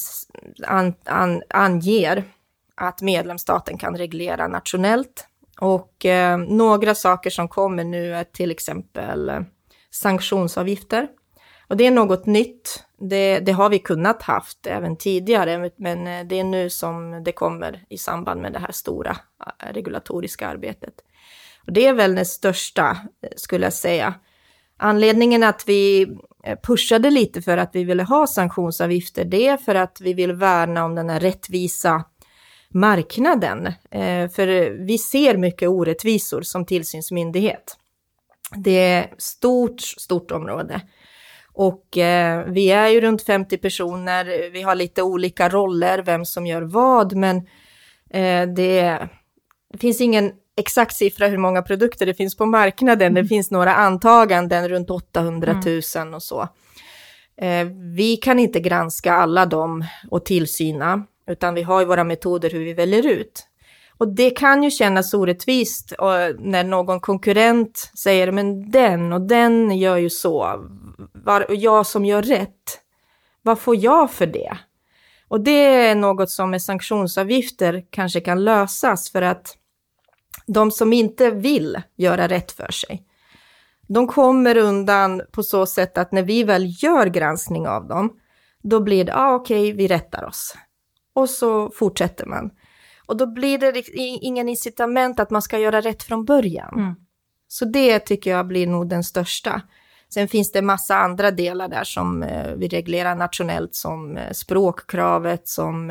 an, 0.66 0.94
an, 1.04 1.42
anger 1.50 2.24
att 2.74 3.02
medlemsstaten 3.02 3.78
kan 3.78 3.96
reglera 3.96 4.48
nationellt. 4.48 5.26
Och 5.60 6.06
eh, 6.06 6.38
några 6.38 6.94
saker 6.94 7.30
som 7.30 7.48
kommer 7.48 7.84
nu 7.84 8.14
är 8.14 8.24
till 8.24 8.50
exempel 8.50 9.28
eh, 9.28 9.40
sanktionsavgifter. 9.90 11.08
Och 11.68 11.76
det 11.76 11.86
är 11.86 11.90
något 11.90 12.26
nytt. 12.26 12.84
Det, 13.00 13.38
det, 13.38 13.52
har 13.52 13.70
vi 13.70 13.78
kunnat 13.78 14.22
haft 14.22 14.66
även 14.66 14.96
tidigare, 14.96 15.70
men 15.76 16.06
eh, 16.06 16.26
det 16.26 16.38
är 16.38 16.44
nu 16.44 16.70
som 16.70 17.24
det 17.24 17.32
kommer 17.32 17.84
i 17.88 17.98
samband 17.98 18.42
med 18.42 18.52
det 18.52 18.58
här 18.58 18.72
stora 18.72 19.10
eh, 19.10 19.72
regulatoriska 19.72 20.48
arbetet. 20.48 20.94
Och 21.66 21.72
det 21.72 21.86
är 21.86 21.92
väl 21.92 22.14
det 22.14 22.24
största, 22.24 22.96
skulle 23.36 23.66
jag 23.66 23.72
säga. 23.72 24.14
Anledningen 24.76 25.42
att 25.42 25.64
vi 25.66 26.08
Eh, 26.44 26.58
pushade 26.62 27.10
lite 27.10 27.42
för 27.42 27.56
att 27.56 27.70
vi 27.74 27.84
ville 27.84 28.02
ha 28.02 28.26
sanktionsavgifter, 28.26 29.24
det 29.24 29.48
är 29.48 29.56
för 29.56 29.74
att 29.74 30.00
vi 30.00 30.14
vill 30.14 30.32
värna 30.32 30.84
om 30.84 30.94
den 30.94 31.10
här 31.10 31.20
rättvisa 31.20 32.04
marknaden. 32.68 33.66
Eh, 33.90 34.28
för 34.28 34.70
vi 34.86 34.98
ser 34.98 35.36
mycket 35.36 35.68
orättvisor 35.68 36.42
som 36.42 36.66
tillsynsmyndighet. 36.66 37.76
Det 38.56 38.78
är 38.78 39.14
stort, 39.18 39.80
stort 39.80 40.30
område. 40.30 40.80
Och 41.52 41.98
eh, 41.98 42.44
vi 42.46 42.70
är 42.70 42.88
ju 42.88 43.00
runt 43.00 43.22
50 43.22 43.58
personer, 43.58 44.50
vi 44.50 44.62
har 44.62 44.74
lite 44.74 45.02
olika 45.02 45.48
roller, 45.48 46.02
vem 46.02 46.24
som 46.24 46.46
gör 46.46 46.62
vad, 46.62 47.16
men 47.16 47.36
eh, 48.10 48.48
det, 48.56 49.08
det 49.72 49.78
finns 49.78 50.00
ingen 50.00 50.32
exakt 50.58 50.96
siffra 50.96 51.26
hur 51.26 51.38
många 51.38 51.62
produkter 51.62 52.06
det 52.06 52.14
finns 52.14 52.36
på 52.36 52.46
marknaden. 52.46 53.06
Mm. 53.06 53.22
Det 53.22 53.28
finns 53.28 53.50
några 53.50 53.74
antaganden, 53.74 54.68
runt 54.68 54.90
800 54.90 55.52
000 55.66 55.82
mm. 55.96 56.14
och 56.14 56.22
så. 56.22 56.48
Eh, 57.40 57.66
vi 57.94 58.16
kan 58.16 58.38
inte 58.38 58.60
granska 58.60 59.12
alla 59.12 59.46
dem 59.46 59.84
och 60.10 60.24
tillsyna, 60.24 61.04
utan 61.26 61.54
vi 61.54 61.62
har 61.62 61.80
ju 61.80 61.86
våra 61.86 62.04
metoder 62.04 62.50
hur 62.50 62.64
vi 62.64 62.72
väljer 62.72 63.06
ut. 63.06 63.44
Och 63.98 64.08
det 64.08 64.30
kan 64.30 64.62
ju 64.62 64.70
kännas 64.70 65.14
orättvist 65.14 65.92
när 66.38 66.64
någon 66.64 67.00
konkurrent 67.00 67.90
säger 67.98 68.32
men 68.32 68.70
den 68.70 69.12
och 69.12 69.20
den 69.20 69.78
gör 69.78 69.96
ju 69.96 70.10
så, 70.10 70.64
och 71.48 71.54
jag 71.54 71.86
som 71.86 72.04
gör 72.04 72.22
rätt, 72.22 72.80
vad 73.42 73.58
får 73.58 73.76
jag 73.76 74.10
för 74.10 74.26
det? 74.26 74.58
Och 75.28 75.40
det 75.40 75.64
är 75.64 75.94
något 75.94 76.30
som 76.30 76.50
med 76.50 76.62
sanktionsavgifter 76.62 77.84
kanske 77.90 78.20
kan 78.20 78.44
lösas 78.44 79.10
för 79.10 79.22
att 79.22 79.56
de 80.48 80.70
som 80.70 80.92
inte 80.92 81.30
vill 81.30 81.82
göra 81.96 82.28
rätt 82.28 82.52
för 82.52 82.72
sig, 82.72 83.04
de 83.88 84.06
kommer 84.06 84.56
undan 84.56 85.22
på 85.32 85.42
så 85.42 85.66
sätt 85.66 85.98
att 85.98 86.12
när 86.12 86.22
vi 86.22 86.44
väl 86.44 86.82
gör 86.82 87.06
granskning 87.06 87.68
av 87.68 87.88
dem, 87.88 88.12
då 88.62 88.80
blir 88.80 89.04
det, 89.04 89.16
ah, 89.16 89.34
okej, 89.34 89.62
okay, 89.62 89.72
vi 89.72 89.88
rättar 89.88 90.24
oss. 90.24 90.54
Och 91.14 91.30
så 91.30 91.70
fortsätter 91.70 92.26
man. 92.26 92.50
Och 93.06 93.16
då 93.16 93.26
blir 93.26 93.58
det 93.58 93.88
ingen 93.96 94.48
incitament 94.48 95.20
att 95.20 95.30
man 95.30 95.42
ska 95.42 95.58
göra 95.58 95.80
rätt 95.80 96.02
från 96.02 96.24
början. 96.24 96.74
Mm. 96.76 96.94
Så 97.48 97.64
det 97.64 97.98
tycker 97.98 98.30
jag 98.30 98.46
blir 98.46 98.66
nog 98.66 98.88
den 98.88 99.04
största. 99.04 99.62
Sen 100.08 100.28
finns 100.28 100.52
det 100.52 100.62
massa 100.62 100.96
andra 100.96 101.30
delar 101.30 101.68
där 101.68 101.84
som 101.84 102.22
eh, 102.22 102.52
vi 102.56 102.68
reglerar 102.68 103.14
nationellt 103.14 103.74
som 103.74 104.16
eh, 104.16 104.32
språkkravet, 104.32 105.48
som 105.48 105.90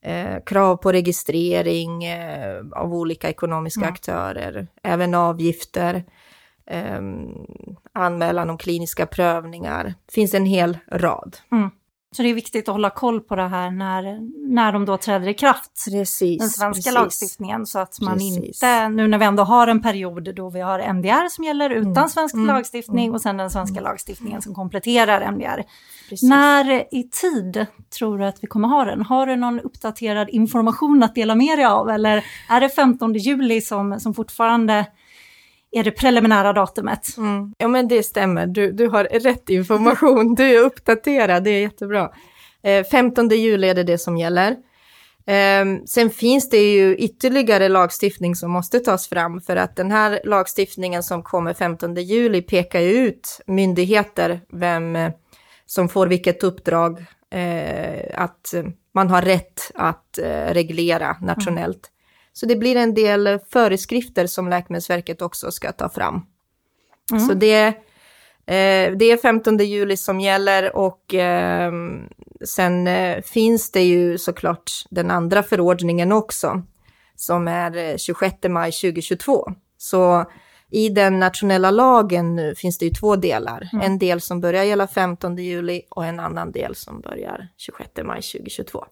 eh, 0.00 0.42
krav 0.46 0.76
på 0.76 0.92
registrering 0.92 2.04
eh, 2.04 2.64
av 2.72 2.94
olika 2.94 3.28
ekonomiska 3.28 3.80
mm. 3.80 3.92
aktörer, 3.92 4.68
även 4.82 5.14
avgifter, 5.14 6.04
eh, 6.66 7.00
anmälan 7.92 8.50
om 8.50 8.58
kliniska 8.58 9.06
prövningar. 9.06 9.84
Det 10.06 10.12
finns 10.12 10.34
en 10.34 10.46
hel 10.46 10.78
rad. 10.92 11.36
Mm. 11.52 11.70
Så 12.16 12.22
det 12.22 12.28
är 12.28 12.34
viktigt 12.34 12.68
att 12.68 12.72
hålla 12.72 12.90
koll 12.90 13.20
på 13.20 13.36
det 13.36 13.48
här 13.48 13.70
när, 13.70 14.18
när 14.54 14.72
de 14.72 14.84
då 14.84 14.96
träder 14.96 15.28
i 15.28 15.34
kraft, 15.34 15.84
precis, 15.90 16.38
den 16.38 16.48
svenska 16.48 16.78
precis. 16.78 16.94
lagstiftningen, 16.94 17.66
så 17.66 17.78
att 17.78 18.00
man 18.00 18.14
precis. 18.14 18.36
inte, 18.36 18.88
nu 18.88 19.08
när 19.08 19.18
vi 19.18 19.24
ändå 19.24 19.42
har 19.42 19.68
en 19.68 19.82
period 19.82 20.34
då 20.34 20.50
vi 20.50 20.60
har 20.60 20.78
MDR 20.78 21.28
som 21.28 21.44
gäller 21.44 21.70
utan 21.70 21.96
mm. 21.96 22.08
svensk 22.08 22.34
mm. 22.34 22.46
lagstiftning 22.46 23.04
mm. 23.04 23.14
och 23.14 23.20
sen 23.20 23.36
den 23.36 23.50
svenska 23.50 23.78
mm. 23.78 23.84
lagstiftningen 23.84 24.42
som 24.42 24.54
kompletterar 24.54 25.20
MDR. 25.20 25.64
När 26.22 26.94
i 26.94 27.02
tid 27.02 27.66
tror 27.98 28.18
du 28.18 28.24
att 28.24 28.38
vi 28.40 28.46
kommer 28.46 28.68
ha 28.68 28.84
den? 28.84 29.02
Har 29.02 29.26
du 29.26 29.36
någon 29.36 29.60
uppdaterad 29.60 30.28
information 30.28 31.02
att 31.02 31.14
dela 31.14 31.34
med 31.34 31.58
dig 31.58 31.64
av 31.64 31.90
eller 31.90 32.24
är 32.48 32.60
det 32.60 32.68
15 32.68 33.14
juli 33.14 33.60
som, 33.60 34.00
som 34.00 34.14
fortfarande 34.14 34.86
är 35.70 35.84
det 35.84 35.90
preliminära 35.90 36.52
datumet. 36.52 37.16
Mm. 37.18 37.54
Ja 37.58 37.68
men 37.68 37.88
det 37.88 38.02
stämmer, 38.02 38.46
du, 38.46 38.72
du 38.72 38.88
har 38.88 39.04
rätt 39.04 39.50
information, 39.50 40.34
du 40.34 40.58
är 40.58 40.60
uppdaterad, 40.60 41.44
det 41.44 41.50
är 41.50 41.60
jättebra. 41.60 42.10
Eh, 42.62 42.84
15 42.84 43.28
juli 43.28 43.68
är 43.68 43.74
det 43.74 43.82
det 43.82 43.98
som 43.98 44.16
gäller. 44.16 44.56
Eh, 45.26 45.64
sen 45.86 46.10
finns 46.10 46.50
det 46.50 46.72
ju 46.72 46.96
ytterligare 46.96 47.68
lagstiftning 47.68 48.36
som 48.36 48.50
måste 48.50 48.80
tas 48.80 49.08
fram 49.08 49.40
för 49.40 49.56
att 49.56 49.76
den 49.76 49.90
här 49.90 50.20
lagstiftningen 50.24 51.02
som 51.02 51.22
kommer 51.22 51.54
15 51.54 51.94
juli 51.94 52.42
pekar 52.42 52.80
ju 52.80 52.90
ut 52.90 53.40
myndigheter, 53.46 54.40
vem 54.52 54.96
eh, 54.96 55.12
som 55.66 55.88
får 55.88 56.06
vilket 56.06 56.42
uppdrag, 56.42 57.04
eh, 57.30 58.20
att 58.20 58.54
man 58.94 59.10
har 59.10 59.22
rätt 59.22 59.70
att 59.74 60.18
eh, 60.18 60.52
reglera 60.52 61.16
nationellt. 61.20 61.90
Så 62.38 62.46
det 62.46 62.56
blir 62.56 62.76
en 62.76 62.94
del 62.94 63.38
föreskrifter 63.52 64.26
som 64.26 64.48
Läkemedelsverket 64.48 65.22
också 65.22 65.50
ska 65.50 65.72
ta 65.72 65.88
fram. 65.88 66.26
Mm. 67.12 67.26
Så 67.26 67.34
det, 67.34 67.66
eh, 68.46 68.92
det 68.96 69.04
är 69.04 69.16
15 69.16 69.58
juli 69.58 69.96
som 69.96 70.20
gäller 70.20 70.76
och 70.76 71.14
eh, 71.14 71.72
sen 72.44 72.86
eh, 72.86 73.22
finns 73.22 73.72
det 73.72 73.82
ju 73.82 74.18
såklart 74.18 74.70
den 74.90 75.10
andra 75.10 75.42
förordningen 75.42 76.12
också, 76.12 76.62
som 77.16 77.48
är 77.48 77.98
26 77.98 78.34
eh, 78.42 78.50
maj 78.50 78.72
2022. 78.72 79.52
Så 79.78 80.24
i 80.70 80.88
den 80.88 81.18
nationella 81.18 81.70
lagen 81.70 82.36
nu 82.36 82.54
finns 82.54 82.78
det 82.78 82.84
ju 82.84 82.92
två 82.92 83.16
delar. 83.16 83.68
Mm. 83.72 83.86
En 83.86 83.98
del 83.98 84.20
som 84.20 84.40
börjar 84.40 84.64
gälla 84.64 84.86
15 84.86 85.36
juli 85.36 85.82
och 85.90 86.04
en 86.04 86.20
annan 86.20 86.52
del 86.52 86.74
som 86.74 87.00
börjar 87.00 87.48
26 87.56 87.90
maj 88.04 88.22
2022. 88.22 88.84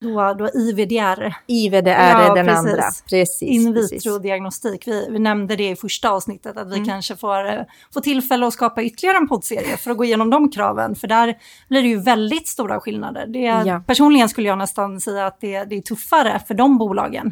Då, 0.00 0.34
då 0.38 0.48
IVDR. 0.48 1.34
IVDR 1.46 1.88
är 1.88 2.34
den 2.34 2.46
precis. 2.46 2.58
andra. 2.58 2.82
Precis. 3.10 3.42
In 3.42 3.74
vitro-diagnostik. 3.74 4.88
Vi, 4.88 5.08
vi, 5.10 5.18
nämnde 5.18 5.56
det 5.56 5.70
i 5.70 5.76
första 5.76 6.10
avsnittet, 6.10 6.56
att 6.56 6.68
vi 6.68 6.74
mm. 6.74 6.88
kanske 6.88 7.16
får, 7.16 7.46
eh, 7.46 7.62
får 7.94 8.00
tillfälle 8.00 8.46
att 8.46 8.52
skapa 8.52 8.82
ytterligare 8.82 9.16
en 9.16 9.28
poddserie 9.28 9.76
för 9.76 9.90
att 9.90 9.96
gå 9.96 10.04
igenom 10.04 10.30
de 10.30 10.50
kraven. 10.50 10.94
För 10.94 11.08
där 11.08 11.38
blir 11.68 11.82
det 11.82 11.88
ju 11.88 12.00
väldigt 12.00 12.48
stora 12.48 12.80
skillnader. 12.80 13.26
Det, 13.26 13.38
ja. 13.38 13.82
Personligen 13.86 14.28
skulle 14.28 14.48
jag 14.48 14.58
nästan 14.58 15.00
säga 15.00 15.26
att 15.26 15.40
det, 15.40 15.64
det 15.64 15.76
är 15.76 15.80
tuffare 15.80 16.40
för 16.46 16.54
de 16.54 16.78
bolagen. 16.78 17.30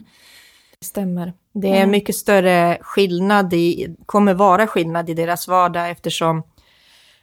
Det 0.81 0.87
stämmer. 0.87 1.33
Det 1.55 1.69
är 1.69 1.77
mm. 1.77 1.91
mycket 1.91 2.17
större 2.17 2.79
skillnad, 2.81 3.55
i, 3.55 3.97
kommer 4.07 4.35
vara 4.35 4.67
skillnad 4.67 5.11
i 5.11 5.15
deras 5.15 5.49
vardag 5.49 5.91
eftersom 5.91 6.43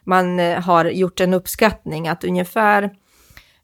man 0.03 0.39
eh, 0.39 0.59
har 0.59 0.85
gjort 0.85 1.19
en 1.19 1.33
uppskattning 1.33 2.07
att 2.07 2.23
ungefär 2.23 2.91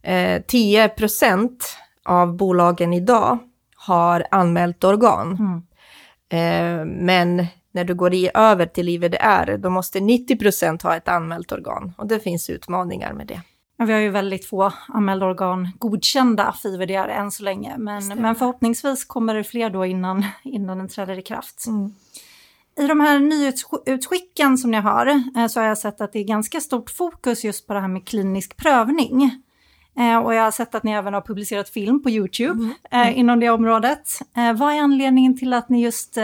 eh, 0.02 0.42
10% 0.42 1.64
av 2.06 2.38
bolagen 2.38 2.94
idag 2.94 3.38
har 3.76 4.26
anmält 4.32 4.84
organ. 4.84 5.38
Mm. 5.40 5.62
Eh, 6.30 6.86
men 6.86 7.48
när 7.72 7.84
du 7.84 7.96
går 7.96 8.14
i, 8.14 8.30
över 8.34 8.66
till 8.66 8.90
IVDR, 8.90 9.58
då 9.58 9.70
måste 9.70 10.00
90% 10.00 10.84
ha 10.84 10.96
ett 10.96 11.08
anmält 11.08 11.52
organ. 11.52 11.94
Och 11.98 12.08
det 12.08 12.20
finns 12.20 12.50
utmaningar 12.50 13.14
med 13.14 13.28
det. 13.28 13.42
Ja, 13.78 13.86
vi 13.86 13.94
har 13.94 14.00
ju 14.00 14.10
väldigt 14.10 14.46
få 14.46 14.74
anmälda 14.88 15.26
organ 15.26 15.70
godkända 15.80 16.56
för 16.62 16.70
IVDR 16.70 17.10
än 17.10 17.32
så 17.32 17.44
länge, 17.44 17.78
men, 17.78 18.08
men 18.08 18.36
förhoppningsvis 18.36 19.06
kommer 19.06 19.36
det 19.36 19.44
fler 19.44 19.70
då 19.70 19.86
innan, 19.86 20.26
innan 20.44 20.78
den 20.78 20.88
träder 20.88 21.20
i 21.20 21.22
kraft. 21.22 21.68
Mm. 21.68 21.94
I 22.80 22.88
de 22.88 23.00
här 23.00 23.20
nyhetsutskicken 23.20 24.58
som 24.58 24.72
ni 24.72 24.78
har 24.78 25.08
eh, 25.08 25.48
så 25.48 25.60
har 25.60 25.68
jag 25.68 25.78
sett 25.78 26.02
att 26.02 26.14
det 26.14 26.20
är 26.20 26.24
ganska 26.24 26.60
stort 26.60 26.90
fokus 26.90 27.44
just 27.44 27.68
på 27.68 27.74
det 27.74 27.80
här 27.80 27.88
med 27.88 28.08
klinisk 28.08 28.58
prövning. 28.58 29.42
Eh, 29.98 30.18
och 30.18 30.34
jag 30.34 30.44
har 30.44 30.52
sett 30.52 30.76
att 30.76 30.84
ni 30.84 30.92
även 30.92 31.14
har 31.14 31.22
publicerat 31.22 31.70
film 31.70 32.04
på 32.04 32.10
YouTube 32.10 32.64
mm. 32.64 32.74
Eh, 32.92 33.08
mm. 33.08 33.20
inom 33.20 33.40
det 33.40 33.50
området. 33.50 34.10
Eh, 34.38 34.54
vad 34.54 34.74
är 34.74 34.80
anledningen 34.80 35.38
till 35.38 35.54
att 35.54 35.70
ni 35.70 35.82
just 35.82 36.18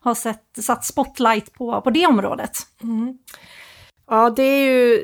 har 0.00 0.14
sett, 0.14 0.44
satt 0.60 0.84
spotlight 0.84 1.52
på, 1.52 1.80
på 1.80 1.90
det 1.90 2.06
området? 2.06 2.58
Mm. 2.82 3.18
Ja, 4.10 4.30
det 4.30 4.42
är 4.42 4.70
ju 4.70 5.00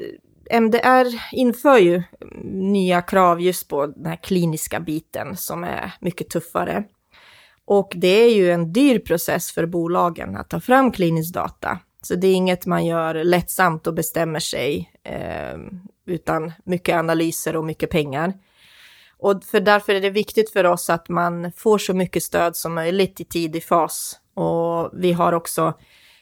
MDR 0.50 1.06
inför 1.32 1.78
ju 1.78 2.02
nya 2.44 3.02
krav 3.02 3.40
just 3.40 3.68
på 3.68 3.86
den 3.86 4.06
här 4.06 4.16
kliniska 4.16 4.80
biten 4.80 5.36
som 5.36 5.64
är 5.64 5.92
mycket 6.00 6.30
tuffare. 6.30 6.84
Och 7.64 7.92
det 7.96 8.22
är 8.24 8.34
ju 8.34 8.50
en 8.50 8.72
dyr 8.72 8.98
process 8.98 9.52
för 9.52 9.66
bolagen 9.66 10.36
att 10.36 10.50
ta 10.50 10.60
fram 10.60 10.92
klinisk 10.92 11.34
data. 11.34 11.78
Så 12.02 12.14
det 12.14 12.26
är 12.26 12.34
inget 12.34 12.66
man 12.66 12.86
gör 12.86 13.24
lättsamt 13.24 13.86
och 13.86 13.94
bestämmer 13.94 14.38
sig, 14.38 14.92
eh, 15.04 15.58
utan 16.06 16.52
mycket 16.64 16.96
analyser 16.96 17.56
och 17.56 17.64
mycket 17.64 17.90
pengar. 17.90 18.32
Och 19.18 19.44
för 19.44 19.60
därför 19.60 19.94
är 19.94 20.00
det 20.00 20.10
viktigt 20.10 20.50
för 20.50 20.64
oss 20.64 20.90
att 20.90 21.08
man 21.08 21.52
får 21.56 21.78
så 21.78 21.94
mycket 21.94 22.22
stöd 22.22 22.56
som 22.56 22.74
möjligt 22.74 23.20
i 23.20 23.24
tidig 23.24 23.64
fas. 23.64 24.20
Och 24.34 24.90
vi 24.92 25.12
har 25.12 25.32
också 25.32 25.74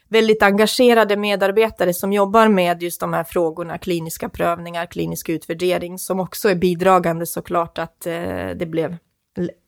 väldigt 0.08 0.42
engagerade 0.42 1.16
medarbetare 1.16 1.94
som 1.94 2.12
jobbar 2.12 2.48
med 2.48 2.82
just 2.82 3.00
de 3.00 3.12
här 3.12 3.24
frågorna, 3.24 3.78
kliniska 3.78 4.28
prövningar, 4.28 4.86
klinisk 4.86 5.28
utvärdering, 5.28 5.98
som 5.98 6.20
också 6.20 6.48
är 6.48 6.54
bidragande 6.54 7.26
såklart 7.26 7.78
att 7.78 8.06
eh, 8.06 8.48
det 8.56 8.68
blev 8.70 8.96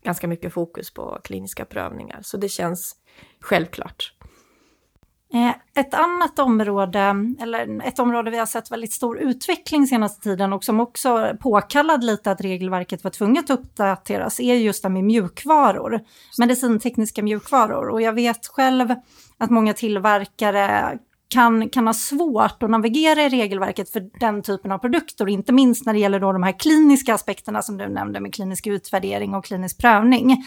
ganska 0.04 0.28
mycket 0.28 0.52
fokus 0.52 0.94
på 0.94 1.18
kliniska 1.24 1.64
prövningar. 1.64 2.18
Så 2.22 2.36
det 2.36 2.48
känns 2.48 2.96
självklart. 3.40 4.12
Eh, 5.34 5.54
ett 5.74 5.94
annat 5.94 6.38
område, 6.38 7.14
eller 7.40 7.82
ett 7.84 7.98
område 7.98 8.30
vi 8.30 8.38
har 8.38 8.46
sett 8.46 8.70
väldigt 8.70 8.92
stor 8.92 9.18
utveckling 9.18 9.86
senaste 9.86 10.20
tiden 10.20 10.52
och 10.52 10.64
som 10.64 10.80
också 10.80 11.36
påkallade 11.40 12.06
lite 12.06 12.30
att 12.30 12.40
regelverket 12.40 13.04
var 13.04 13.10
tvunget 13.10 13.50
att 13.50 13.60
uppdateras 13.60 14.40
är 14.40 14.54
just 14.54 14.82
det 14.82 14.88
med 14.88 15.04
mjukvaror, 15.04 16.00
medicintekniska 16.38 17.22
mjukvaror. 17.22 17.88
Och 17.88 18.02
jag 18.02 18.12
vet 18.12 18.46
själv 18.46 18.94
att 19.38 19.50
många 19.50 19.74
tillverkare 19.74 20.98
kan, 21.28 21.68
kan 21.68 21.86
ha 21.86 21.94
svårt 21.94 22.62
att 22.62 22.70
navigera 22.70 23.22
i 23.22 23.28
regelverket 23.28 23.90
för 23.90 24.10
den 24.20 24.42
typen 24.42 24.72
av 24.72 24.78
produkter, 24.78 25.28
inte 25.28 25.52
minst 25.52 25.86
när 25.86 25.92
det 25.92 25.98
gäller 25.98 26.20
då 26.20 26.32
de 26.32 26.42
här 26.42 26.58
kliniska 26.58 27.14
aspekterna 27.14 27.62
som 27.62 27.78
du 27.78 27.88
nämnde 27.88 28.20
med 28.20 28.34
klinisk 28.34 28.66
utvärdering 28.66 29.34
och 29.34 29.44
klinisk 29.44 29.80
prövning. 29.80 30.44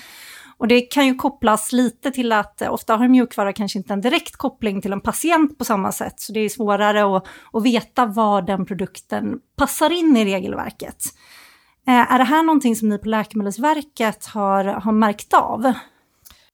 Och 0.58 0.68
det 0.68 0.82
kan 0.82 1.08
ju 1.08 1.16
kopplas 1.16 1.72
lite 1.72 2.12
till 2.12 2.32
att 2.32 2.62
eh, 2.62 2.74
ofta 2.74 2.96
har 2.96 3.08
mjukvara 3.08 3.54
kanske 3.54 3.78
inte 3.78 3.94
en 3.94 4.02
direkt 4.02 4.36
koppling 4.36 4.82
till 4.82 4.94
en 4.94 5.02
patient 5.02 5.58
på 5.58 5.66
samma 5.66 5.92
sätt, 5.92 6.20
så 6.20 6.34
det 6.34 6.40
är 6.40 6.50
svårare 6.50 7.18
att, 7.18 7.28
att 7.54 7.64
veta 7.64 8.06
var 8.06 8.42
den 8.42 8.66
produkten 8.66 9.40
passar 9.56 9.90
in 9.90 10.18
i 10.18 10.26
regelverket. 10.26 11.04
Eh, 11.88 12.14
är 12.14 12.18
det 12.18 12.24
här 12.24 12.44
någonting 12.44 12.76
som 12.76 12.90
ni 12.90 12.98
på 12.98 13.08
Läkemedelsverket 13.08 14.26
har, 14.26 14.64
har 14.64 14.92
märkt 14.92 15.34
av? 15.34 15.74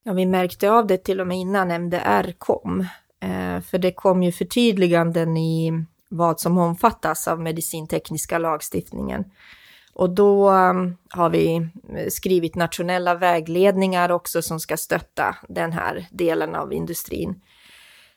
Ja, 0.02 0.12
vi 0.12 0.26
märkte 0.26 0.70
av 0.70 0.86
det 0.86 1.04
till 1.04 1.20
och 1.20 1.26
med 1.26 1.38
innan 1.38 1.70
MDR 1.70 2.32
kom. 2.38 2.80
Eh, 3.20 3.60
för 3.60 3.78
det 3.78 3.92
kom 3.92 4.22
ju 4.22 4.32
förtydliganden 4.32 5.36
i 5.36 5.84
vad 6.08 6.40
som 6.40 6.58
omfattas 6.58 7.28
av 7.28 7.40
medicintekniska 7.40 8.38
lagstiftningen. 8.38 9.24
Och 9.94 10.10
då 10.10 10.50
um, 10.50 10.96
har 11.10 11.30
vi 11.30 11.56
eh, 11.56 12.08
skrivit 12.08 12.54
nationella 12.54 13.14
vägledningar 13.14 14.10
också 14.10 14.42
som 14.42 14.60
ska 14.60 14.76
stötta 14.76 15.36
den 15.48 15.72
här 15.72 16.06
delen 16.10 16.54
av 16.54 16.72
industrin. 16.72 17.40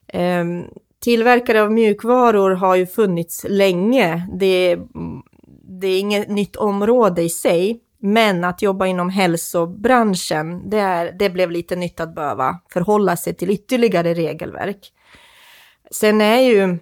Ehm, 0.08 0.64
tillverkare 1.00 1.62
av 1.62 1.72
mjukvaror 1.72 2.52
har 2.52 2.76
ju 2.76 2.86
funnits 2.86 3.46
länge. 3.50 4.28
Det, 4.34 4.78
det 5.82 5.88
är 5.88 6.00
inget 6.00 6.30
nytt 6.30 6.56
område 6.56 7.22
i 7.22 7.30
sig, 7.30 7.82
men 8.00 8.44
att 8.44 8.62
jobba 8.62 8.86
inom 8.86 9.10
hälsobranschen, 9.10 10.70
det, 10.70 10.80
är, 10.80 11.12
det 11.20 11.30
blev 11.30 11.52
lite 11.52 11.76
nytt 11.76 12.00
att 12.00 12.16
behöva 12.16 12.60
förhålla 12.70 13.18
sig 13.18 13.34
till 13.34 13.50
ytterligare 13.50 14.14
regelverk. 14.14 14.92
Sen 15.92 16.22
är 16.22 16.40
ju 16.40 16.78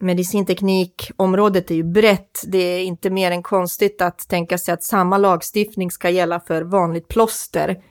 medicinteknikområdet 0.00 1.70
är 1.70 1.74
ju 1.74 1.84
brett. 1.84 2.42
Det 2.46 2.58
är 2.58 2.84
inte 2.84 3.10
mer 3.10 3.30
än 3.30 3.42
konstigt 3.42 4.02
att 4.02 4.28
tänka 4.28 4.58
sig 4.58 4.74
att 4.74 4.82
samma 4.82 5.18
lagstiftning 5.18 5.90
ska 5.90 6.10
gälla 6.10 6.40
för 6.40 6.62
vanligt 6.62 7.08
plåster 7.08 7.82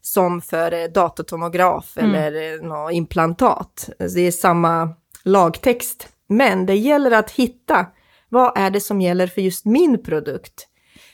som 0.00 0.40
för 0.40 0.72
eh, 0.72 0.84
datortomograf 0.84 1.98
mm. 1.98 2.14
eller 2.14 2.54
eh, 2.54 2.68
något 2.68 2.92
implantat. 2.92 3.88
Det 3.98 4.20
är 4.20 4.30
samma 4.30 4.94
lagtext. 5.24 6.08
Men 6.28 6.66
det 6.66 6.74
gäller 6.74 7.10
att 7.10 7.30
hitta 7.30 7.86
vad 8.28 8.58
är 8.58 8.70
det 8.70 8.80
som 8.80 9.00
gäller 9.00 9.26
för 9.26 9.40
just 9.40 9.64
min 9.64 10.02
produkt? 10.02 10.68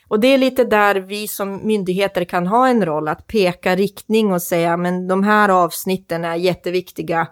Och 0.09 0.21
det 0.21 0.29
är 0.29 0.39
lite 0.39 0.65
där 0.65 0.95
vi 0.95 1.29
som 1.29 1.67
myndigheter 1.67 2.25
kan 2.25 2.47
ha 2.47 2.69
en 2.69 2.85
roll, 2.85 3.09
att 3.09 3.27
peka 3.27 3.77
riktning 3.77 4.33
och 4.33 4.43
säga 4.43 4.77
men 4.77 5.09
de 5.09 5.25
här 5.25 5.49
avsnitten 5.49 6.25
är 6.25 6.35
jätteviktiga, 6.35 7.29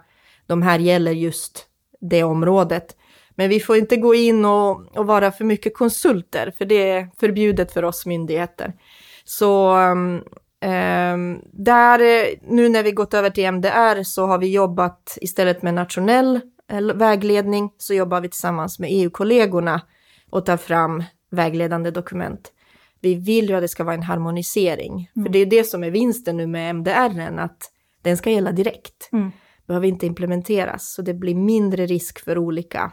de 0.47 0.61
här 0.61 0.79
gäller 0.79 1.11
just 1.11 1.65
det 1.99 2.23
området. 2.23 2.95
Men 3.35 3.49
vi 3.49 3.59
får 3.59 3.77
inte 3.77 3.97
gå 3.97 4.15
in 4.15 4.45
och, 4.45 4.97
och 4.97 5.07
vara 5.07 5.31
för 5.31 5.45
mycket 5.45 5.77
konsulter, 5.77 6.53
för 6.57 6.65
det 6.65 6.89
är 6.89 7.09
förbjudet 7.19 7.71
för 7.71 7.85
oss 7.85 8.05
myndigheter. 8.05 8.73
Så 9.23 9.77
um, 9.77 10.23
där, 11.51 11.99
nu 12.53 12.69
när 12.69 12.83
vi 12.83 12.91
gått 12.91 13.13
över 13.13 13.29
till 13.29 13.45
MDR 13.45 14.03
så 14.03 14.25
har 14.25 14.37
vi 14.37 14.51
jobbat 14.51 15.17
istället 15.21 15.61
med 15.61 15.73
nationell 15.73 16.39
eh, 16.71 16.81
vägledning 16.81 17.71
så 17.77 17.93
jobbar 17.93 18.21
vi 18.21 18.29
tillsammans 18.29 18.79
med 18.79 18.89
EU-kollegorna 18.91 19.81
och 20.29 20.45
tar 20.45 20.57
fram 20.57 21.03
vägledande 21.31 21.91
dokument. 21.91 22.51
Vi 23.01 23.15
vill 23.15 23.49
ju 23.49 23.55
att 23.55 23.61
det 23.61 23.67
ska 23.67 23.83
vara 23.83 23.95
en 23.95 24.03
harmonisering, 24.03 25.11
mm. 25.15 25.25
för 25.25 25.33
det 25.33 25.39
är 25.39 25.45
det 25.45 25.63
som 25.63 25.83
är 25.83 25.91
vinsten 25.91 26.37
nu 26.37 26.47
med 26.47 26.69
MDR, 26.69 27.39
att 27.39 27.71
den 28.01 28.17
ska 28.17 28.29
gälla 28.31 28.51
direkt. 28.51 29.09
Mm. 29.11 29.31
Behöver 29.69 29.87
inte 29.87 30.05
implementeras, 30.05 30.93
så 30.93 31.01
det 31.01 31.13
blir 31.13 31.35
mindre 31.35 31.85
risk 31.85 32.19
för 32.19 32.37
olika 32.37 32.91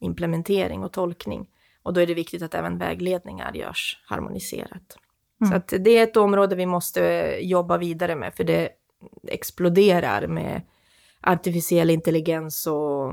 implementering 0.00 0.84
och 0.84 0.92
tolkning. 0.92 1.48
Och 1.82 1.92
då 1.92 2.00
är 2.00 2.06
det 2.06 2.14
viktigt 2.14 2.42
att 2.42 2.54
även 2.54 2.78
vägledningar 2.78 3.52
görs 3.54 4.02
harmoniserat. 4.06 4.98
Mm. 5.40 5.50
Så 5.50 5.56
att 5.56 5.84
det 5.84 5.90
är 5.90 6.02
ett 6.02 6.16
område 6.16 6.56
vi 6.56 6.66
måste 6.66 7.00
jobba 7.40 7.78
vidare 7.78 8.16
med, 8.16 8.34
för 8.34 8.44
det 8.44 8.68
exploderar 9.28 10.26
med 10.26 10.62
artificiell 11.20 11.90
intelligens 11.90 12.66
och 12.66 13.12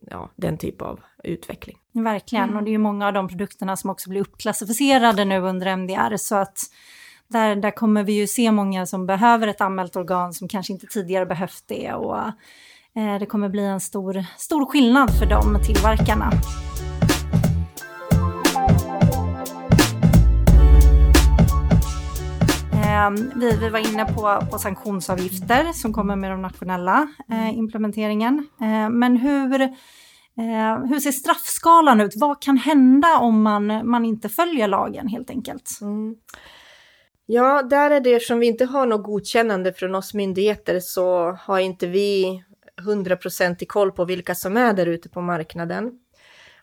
ja, 0.00 0.30
den 0.36 0.58
typ 0.58 0.82
av 0.82 1.00
utveckling. 1.24 1.78
Verkligen, 1.92 2.44
mm. 2.44 2.56
och 2.56 2.62
det 2.62 2.70
är 2.70 2.72
ju 2.72 2.78
många 2.78 3.06
av 3.06 3.12
de 3.12 3.28
produkterna 3.28 3.76
som 3.76 3.90
också 3.90 4.10
blir 4.10 4.20
uppklassificerade 4.20 5.24
nu 5.24 5.40
under 5.40 5.66
MDR, 5.66 6.16
så 6.16 6.36
att 6.36 6.58
där, 7.28 7.56
där 7.56 7.70
kommer 7.70 8.02
vi 8.02 8.12
ju 8.12 8.26
se 8.26 8.52
många 8.52 8.86
som 8.86 9.06
behöver 9.06 9.48
ett 9.48 9.60
anmält 9.60 9.96
organ 9.96 10.32
som 10.32 10.48
kanske 10.48 10.72
inte 10.72 10.86
tidigare 10.86 11.26
behövt 11.26 11.64
det. 11.66 11.92
Och 11.92 12.16
Eh, 12.96 13.18
det 13.18 13.26
kommer 13.26 13.48
bli 13.48 13.64
en 13.64 13.80
stor, 13.80 14.24
stor 14.36 14.66
skillnad 14.66 15.18
för 15.18 15.26
de 15.26 15.58
tillverkarna. 15.64 16.30
Ehm, 22.84 23.30
vi, 23.36 23.56
vi 23.56 23.68
var 23.68 23.92
inne 23.92 24.04
på, 24.04 24.46
på 24.50 24.58
sanktionsavgifter 24.58 25.72
som 25.72 25.92
kommer 25.92 26.16
med 26.16 26.30
den 26.30 26.42
nationella 26.42 27.08
eh, 27.30 27.58
implementeringen. 27.58 28.48
Eh, 28.60 28.90
men 28.90 29.16
hur, 29.16 29.60
eh, 29.60 30.84
hur 30.88 31.00
ser 31.00 31.12
straffskalan 31.12 32.00
ut? 32.00 32.12
Vad 32.16 32.42
kan 32.42 32.56
hända 32.56 33.18
om 33.18 33.42
man, 33.42 33.90
man 33.90 34.04
inte 34.04 34.28
följer 34.28 34.68
lagen 34.68 35.08
helt 35.08 35.30
enkelt? 35.30 35.78
Mm. 35.80 36.14
Ja, 37.26 37.62
där 37.62 37.90
är 37.90 38.00
det 38.00 38.22
som 38.22 38.38
vi 38.38 38.46
inte 38.46 38.64
har 38.64 38.86
något 38.86 39.04
godkännande 39.04 39.72
från 39.72 39.94
oss 39.94 40.14
myndigheter 40.14 40.80
så 40.80 41.30
har 41.30 41.58
inte 41.58 41.86
vi 41.86 42.42
hundraprocentig 42.84 43.68
koll 43.68 43.92
på 43.92 44.04
vilka 44.04 44.34
som 44.34 44.56
är 44.56 44.72
där 44.72 44.86
ute 44.86 45.08
på 45.08 45.20
marknaden. 45.20 45.92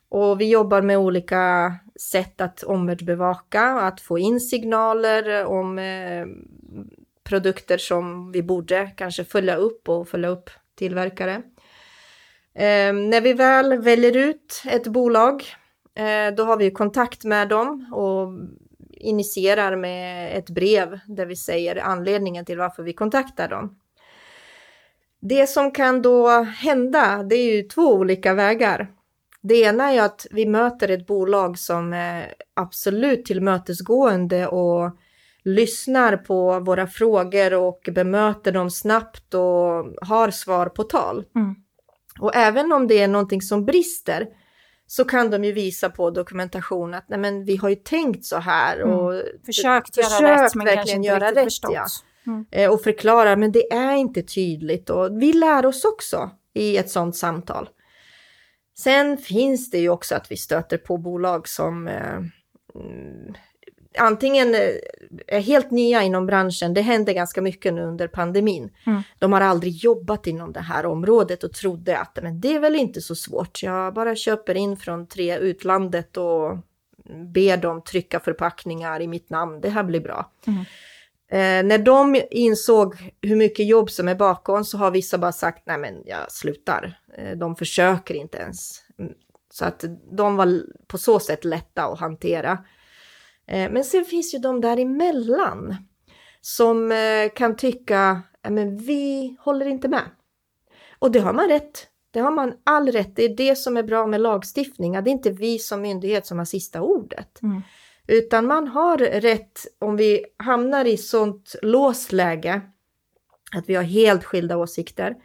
Och 0.10 0.41
vi 0.41 0.50
jobbar 0.50 0.82
med 0.82 0.97
olika 0.97 1.76
sätt 2.12 2.41
att 2.41 2.63
omvärldsbevaka, 2.63 3.63
att 3.63 4.02
få 4.02 4.19
in 4.19 4.39
signaler 4.39 5.45
om 5.45 5.80
eh, 5.80 6.26
produkter 7.24 7.78
som 7.78 8.32
vi 8.32 8.43
borde 8.43 8.91
kanske 8.97 9.26
följa 9.26 9.56
upp 9.56 9.89
och 9.89 10.08
följa 10.08 10.30
upp 10.30 10.50
tillverkare. 10.76 11.34
Eh, 12.56 12.93
när 12.93 13.21
vi 13.21 13.34
väl 13.34 13.82
väljer 13.82 14.17
ut 14.17 14.63
ett 14.65 14.88
bolag, 14.88 15.43
eh, 15.95 16.36
då 16.38 16.43
har 16.43 16.58
vi 16.58 16.71
kontakt 16.71 17.24
med 17.24 17.50
dem 17.50 17.93
och 17.93 18.28
initierar 19.01 19.75
med 19.75 20.37
ett 20.37 20.49
brev 20.49 20.99
där 21.07 21.25
vi 21.25 21.35
säger 21.35 21.75
anledningen 21.75 22.45
till 22.45 22.57
varför 22.57 22.83
vi 22.83 22.93
kontaktar 22.93 23.47
dem. 23.47 23.79
Det 25.19 25.47
som 25.47 25.71
kan 25.71 26.01
då 26.01 26.29
hända, 26.41 27.23
det 27.23 27.35
är 27.35 27.55
ju 27.55 27.63
två 27.63 27.93
olika 27.93 28.33
vägar. 28.33 28.91
Det 29.41 29.61
ena 29.61 29.91
är 29.91 30.01
att 30.01 30.27
vi 30.31 30.45
möter 30.45 30.89
ett 30.89 31.07
bolag 31.07 31.59
som 31.59 31.93
är 31.93 32.33
absolut 32.53 33.25
tillmötesgående 33.25 34.47
och 34.47 34.97
lyssnar 35.43 36.17
på 36.17 36.59
våra 36.59 36.87
frågor 36.87 37.53
och 37.53 37.89
bemöter 37.91 38.51
dem 38.51 38.69
snabbt 38.69 39.33
och 39.33 39.85
har 40.01 40.31
svar 40.31 40.65
på 40.65 40.83
tal. 40.83 41.25
Mm. 41.35 41.55
Och 42.19 42.35
även 42.35 42.71
om 42.71 42.87
det 42.87 42.99
är 42.99 43.07
någonting 43.07 43.41
som 43.41 43.65
brister 43.65 44.27
så 44.91 45.06
kan 45.06 45.30
de 45.30 45.43
ju 45.43 45.51
visa 45.51 45.89
på 45.89 46.10
dokumentation 46.10 46.93
att 46.93 47.10
nej 47.10 47.19
men 47.19 47.45
vi 47.45 47.56
har 47.58 47.69
ju 47.69 47.75
tänkt 47.75 48.25
så 48.25 48.38
här 48.38 48.77
mm. 48.77 48.93
och 48.93 49.13
mm. 49.13 49.25
försökt 49.45 49.97
göra 49.97 50.10
försökt 50.10 50.41
rätt 50.41 50.56
men 50.56 50.67
kanske 50.67 50.95
inte 50.95 51.08
göra 51.08 51.32
rätt. 51.32 51.43
Förstått. 51.43 51.71
Ja. 51.73 51.86
Mm. 52.27 52.45
Eh, 52.51 52.71
och 52.71 52.82
förklarar, 52.82 53.36
men 53.36 53.51
det 53.51 53.73
är 53.73 53.95
inte 53.95 54.23
tydligt 54.23 54.89
och 54.89 55.21
vi 55.21 55.34
lär 55.34 55.65
oss 55.65 55.86
också 55.86 56.30
i 56.54 56.77
ett 56.77 56.89
sådant 56.89 57.15
samtal. 57.15 57.69
Sen 58.77 59.17
finns 59.17 59.71
det 59.71 59.77
ju 59.77 59.89
också 59.89 60.15
att 60.15 60.32
vi 60.32 60.38
stöter 60.38 60.77
på 60.77 60.97
bolag 60.97 61.47
som 61.47 61.88
eh, 61.88 62.17
mm, 62.75 63.34
antingen 63.97 64.56
eh, 64.56 64.69
är 65.27 65.39
helt 65.39 65.71
nya 65.71 66.04
inom 66.04 66.25
branschen, 66.25 66.73
det 66.73 66.82
hände 66.82 67.13
ganska 67.13 67.41
mycket 67.41 67.73
nu 67.73 67.82
under 67.82 68.08
pandemin. 68.08 68.69
Mm. 68.86 69.01
De 69.19 69.34
har 69.34 69.41
aldrig 69.41 69.73
jobbat 69.75 70.27
inom 70.27 70.54
det 70.54 70.60
här 70.60 70.86
området 70.86 71.43
och 71.43 71.54
trodde 71.54 71.97
att 71.97 72.19
men 72.21 72.41
det 72.41 72.56
är 72.56 72.60
väl 72.60 72.75
inte 72.75 73.01
så 73.01 73.15
svårt, 73.15 73.63
jag 73.63 73.93
bara 73.93 74.15
köper 74.15 74.58
in 74.58 74.77
från 74.77 75.08
tre 75.08 75.38
utlandet 75.38 76.17
och 76.17 76.58
ber 77.34 77.58
dem 77.58 77.82
trycka 77.84 78.19
förpackningar 78.19 79.01
i 79.01 79.08
mitt 79.08 79.30
namn, 79.30 79.62
det 79.62 79.69
här 79.69 79.84
blir 79.84 80.01
bra. 80.01 80.32
Mm. 80.47 80.65
Eh, 81.32 81.63
när 81.67 81.77
de 81.77 82.21
insåg 82.32 83.13
hur 83.21 83.36
mycket 83.36 83.67
jobb 83.67 83.89
som 83.89 84.08
är 84.08 84.15
bakom 84.15 84.65
så 84.65 84.77
har 84.77 84.91
vissa 84.91 85.17
bara 85.17 85.32
sagt 85.32 85.62
nej 85.65 85.77
men 85.77 86.04
jag 86.06 86.32
slutar. 86.32 86.99
Eh, 87.17 87.38
de 87.38 87.56
försöker 87.56 88.13
inte 88.13 88.38
ens. 88.38 88.84
Mm, 88.99 89.13
så 89.54 89.65
att 89.65 89.84
de 90.12 90.36
var 90.36 90.63
på 90.88 90.97
så 90.97 91.19
sätt 91.19 91.45
lätta 91.45 91.84
att 91.84 91.99
hantera. 91.99 92.58
Eh, 93.47 93.71
men 93.71 93.84
sen 93.84 94.06
finns 94.06 94.34
ju 94.34 94.39
de 94.39 94.62
däremellan 94.62 95.75
som 96.41 96.91
eh, 96.91 97.32
kan 97.36 97.56
tycka 97.56 98.21
men 98.49 98.77
vi 98.77 99.36
håller 99.39 99.65
inte 99.65 99.88
med. 99.88 100.10
Och 100.99 101.12
det 101.12 101.19
har 101.19 101.34
man 101.34 101.47
rätt. 101.47 101.88
Det 102.12 102.19
har 102.19 102.32
man 102.32 102.54
all 102.63 102.91
rätt. 102.91 103.15
Det 103.15 103.23
är 103.23 103.36
det 103.36 103.56
som 103.56 103.77
är 103.77 103.84
bra 103.84 104.08
med 104.08 104.21
lagstiftning. 104.21 104.91
Det 104.91 104.97
är 104.97 105.08
inte 105.08 105.32
vi 105.32 105.60
som 105.60 105.82
myndighet 105.82 106.25
som 106.25 106.38
har 106.38 106.45
sista 106.45 106.82
ordet. 106.82 107.41
Mm. 107.41 107.62
Utan 108.08 108.45
man 108.45 108.67
har 108.67 108.97
rätt, 108.97 109.60
om 109.80 109.95
vi 109.95 110.25
hamnar 110.38 110.86
i 110.86 110.97
sånt 110.97 111.56
låst 111.62 112.12
läge, 112.12 112.62
att 113.51 113.69
vi 113.69 113.75
har 113.75 113.84
helt 113.84 114.23
skilda 114.23 114.58
åsikter, 114.58 115.15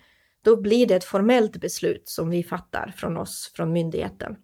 då 0.43 0.57
blir 0.57 0.87
det 0.87 0.95
ett 0.95 1.05
formellt 1.05 1.57
beslut 1.57 2.09
som 2.09 2.31
vi 2.31 2.45
fattar 2.45 2.95
från 2.97 3.17
oss, 3.17 3.53
från 3.55 3.73
myndigheten. 3.73 4.37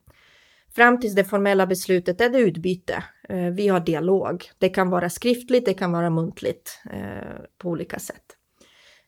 Fram 0.74 1.00
tills 1.00 1.14
det 1.14 1.24
formella 1.24 1.66
beslutet 1.66 2.20
är 2.20 2.28
det 2.28 2.38
utbyte. 2.38 3.04
Eh, 3.32 3.50
vi 3.50 3.68
har 3.68 3.80
dialog. 3.80 4.44
Det 4.58 4.68
kan 4.68 4.90
vara 4.90 5.10
skriftligt, 5.10 5.64
det 5.64 5.74
kan 5.74 5.92
vara 5.92 6.10
muntligt 6.10 6.82
eh, 6.90 7.40
på 7.58 7.68
olika 7.68 7.98
sätt. 7.98 8.24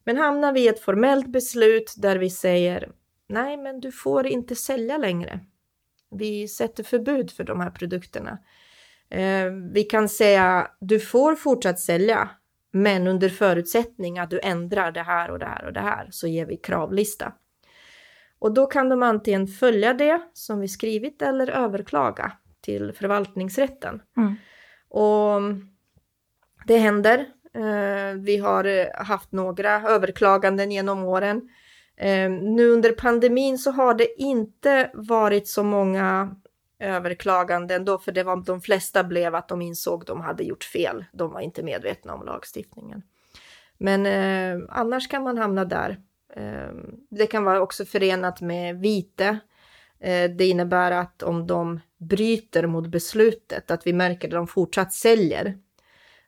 Men 0.04 0.16
hamnar 0.16 0.52
vi 0.52 0.60
i 0.60 0.68
ett 0.68 0.80
formellt 0.80 1.26
beslut 1.26 1.94
där 1.96 2.16
vi 2.16 2.30
säger 2.30 2.92
nej, 3.28 3.56
men 3.56 3.80
du 3.80 3.92
får 3.92 4.26
inte 4.26 4.54
sälja 4.54 4.98
längre. 4.98 5.40
Vi 6.10 6.48
sätter 6.48 6.84
förbud 6.84 7.30
för 7.30 7.44
de 7.44 7.60
här 7.60 7.70
produkterna. 7.70 8.38
Eh, 9.10 9.50
vi 9.72 9.82
kan 9.84 10.08
säga 10.08 10.70
du 10.80 11.00
får 11.00 11.34
fortsatt 11.34 11.80
sälja, 11.80 12.30
men 12.72 13.06
under 13.06 13.28
förutsättning 13.28 14.18
att 14.18 14.30
du 14.30 14.40
ändrar 14.40 14.92
det 14.92 15.02
här 15.02 15.30
och 15.30 15.38
det 15.38 15.46
här 15.46 15.64
och 15.64 15.72
det 15.72 15.80
här 15.80 16.08
så 16.10 16.26
ger 16.26 16.46
vi 16.46 16.56
kravlista. 16.56 17.32
Och 18.38 18.54
då 18.54 18.66
kan 18.66 18.88
de 18.88 19.02
antingen 19.02 19.46
följa 19.46 19.94
det 19.94 20.20
som 20.32 20.60
vi 20.60 20.68
skrivit 20.68 21.22
eller 21.22 21.50
överklaga 21.50 22.32
till 22.64 22.92
förvaltningsrätten. 22.92 24.02
Mm. 24.16 24.34
Och 24.88 25.40
det 26.66 26.76
händer. 26.76 27.18
Eh, 27.54 28.14
vi 28.18 28.36
har 28.36 28.92
haft 29.04 29.32
några 29.32 29.70
överklaganden 29.88 30.72
genom 30.72 31.04
åren. 31.04 31.48
Eh, 31.96 32.30
nu 32.30 32.68
under 32.68 32.92
pandemin 32.92 33.58
så 33.58 33.70
har 33.70 33.94
det 33.94 34.20
inte 34.22 34.90
varit 34.94 35.48
så 35.48 35.62
många 35.62 36.36
överklaganden 36.78 37.84
då, 37.84 37.98
för 37.98 38.12
det 38.12 38.22
var 38.22 38.36
de 38.36 38.60
flesta 38.60 39.04
blev 39.04 39.34
att 39.34 39.48
de 39.48 39.62
insåg 39.62 40.00
att 40.00 40.06
de 40.06 40.20
hade 40.20 40.44
gjort 40.44 40.64
fel. 40.64 41.04
De 41.12 41.32
var 41.32 41.40
inte 41.40 41.62
medvetna 41.62 42.14
om 42.14 42.26
lagstiftningen. 42.26 43.02
Men 43.78 44.06
eh, 44.06 44.66
annars 44.68 45.08
kan 45.08 45.22
man 45.22 45.38
hamna 45.38 45.64
där. 45.64 46.00
Eh, 46.36 46.74
det 47.10 47.26
kan 47.26 47.44
vara 47.44 47.60
också 47.60 47.84
förenat 47.84 48.40
med 48.40 48.80
vite. 48.80 49.38
Eh, 50.04 50.30
det 50.30 50.46
innebär 50.46 50.90
att 50.90 51.22
om 51.22 51.46
de 51.46 51.80
bryter 51.98 52.66
mot 52.66 52.86
beslutet, 52.86 53.70
att 53.70 53.86
vi 53.86 53.92
märker 53.92 54.28
att 54.28 54.34
de 54.34 54.46
fortsatt 54.46 54.92
säljer, 54.92 55.58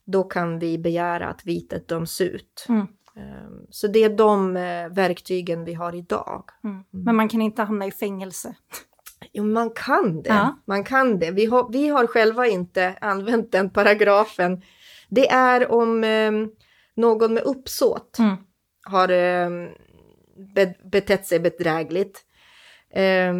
då 0.04 0.24
kan 0.24 0.58
vi 0.58 0.78
begära 0.78 1.28
att 1.28 1.46
vitet 1.46 1.88
döms 1.88 2.20
ut. 2.20 2.66
Mm. 2.68 2.86
Ehm, 3.16 3.66
så 3.70 3.86
det 3.86 4.04
är 4.04 4.16
de 4.16 4.56
eh, 4.56 4.88
verktygen 4.88 5.64
vi 5.64 5.74
har 5.74 5.94
idag. 5.94 6.44
Mm. 6.64 6.84
Men 6.90 7.16
man 7.16 7.28
kan 7.28 7.42
inte 7.42 7.62
hamna 7.62 7.86
i 7.86 7.90
fängelse? 7.90 8.54
Jo, 9.32 9.44
man 9.44 9.70
kan 9.70 10.22
det. 10.22 10.28
Ja. 10.28 10.58
Man 10.64 10.84
kan 10.84 11.18
det. 11.18 11.30
Vi 11.30 11.46
har, 11.46 11.72
vi 11.72 11.88
har 11.88 12.06
själva 12.06 12.46
inte 12.46 12.94
använt 13.00 13.52
den 13.52 13.70
paragrafen. 13.70 14.62
Det 15.08 15.30
är 15.30 15.72
om 15.72 16.04
eh, 16.04 16.32
någon 16.94 17.34
med 17.34 17.42
uppsåt 17.42 18.18
mm. 18.18 18.36
har 18.82 19.08
eh, 19.08 19.50
be, 20.54 20.74
betett 20.84 21.26
sig 21.26 21.40
bedrägligt. 21.40 22.25
Eh, 22.94 23.34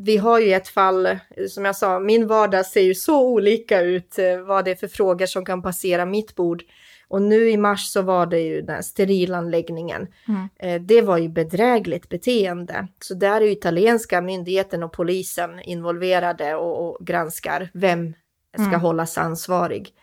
vi 0.00 0.16
har 0.16 0.40
ju 0.40 0.52
ett 0.52 0.68
fall, 0.68 1.18
som 1.48 1.64
jag 1.64 1.76
sa, 1.76 2.00
min 2.00 2.26
vardag 2.26 2.66
ser 2.66 2.80
ju 2.80 2.94
så 2.94 3.22
olika 3.22 3.80
ut, 3.80 4.18
eh, 4.18 4.38
vad 4.38 4.64
det 4.64 4.70
är 4.70 4.74
för 4.74 4.88
frågor 4.88 5.26
som 5.26 5.44
kan 5.44 5.62
passera 5.62 6.06
mitt 6.06 6.34
bord. 6.34 6.62
Och 7.08 7.22
nu 7.22 7.50
i 7.50 7.56
mars 7.56 7.92
så 7.92 8.02
var 8.02 8.26
det 8.26 8.40
ju 8.40 8.62
den 8.62 8.74
här 8.74 8.82
sterilanläggningen. 8.82 10.06
Mm. 10.28 10.48
Eh, 10.58 10.82
det 10.82 11.02
var 11.02 11.18
ju 11.18 11.28
bedrägligt 11.28 12.08
beteende. 12.08 12.88
Så 13.00 13.14
där 13.14 13.40
är 13.40 13.46
italienska 13.50 14.20
myndigheten 14.20 14.82
och 14.82 14.92
polisen 14.92 15.60
involverade 15.60 16.54
och, 16.54 16.88
och 16.88 17.06
granskar 17.06 17.70
vem 17.74 18.14
ska 18.54 18.64
mm. 18.64 18.80
hållas 18.80 19.18
ansvarig. 19.18 19.94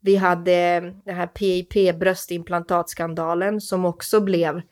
Vi 0.00 0.16
hade 0.16 0.80
den 1.04 1.16
här 1.16 1.26
PIP 1.26 1.98
bröstimplantatskandalen 1.98 3.60
som 3.60 3.84
också 3.84 4.20
blev 4.20 4.62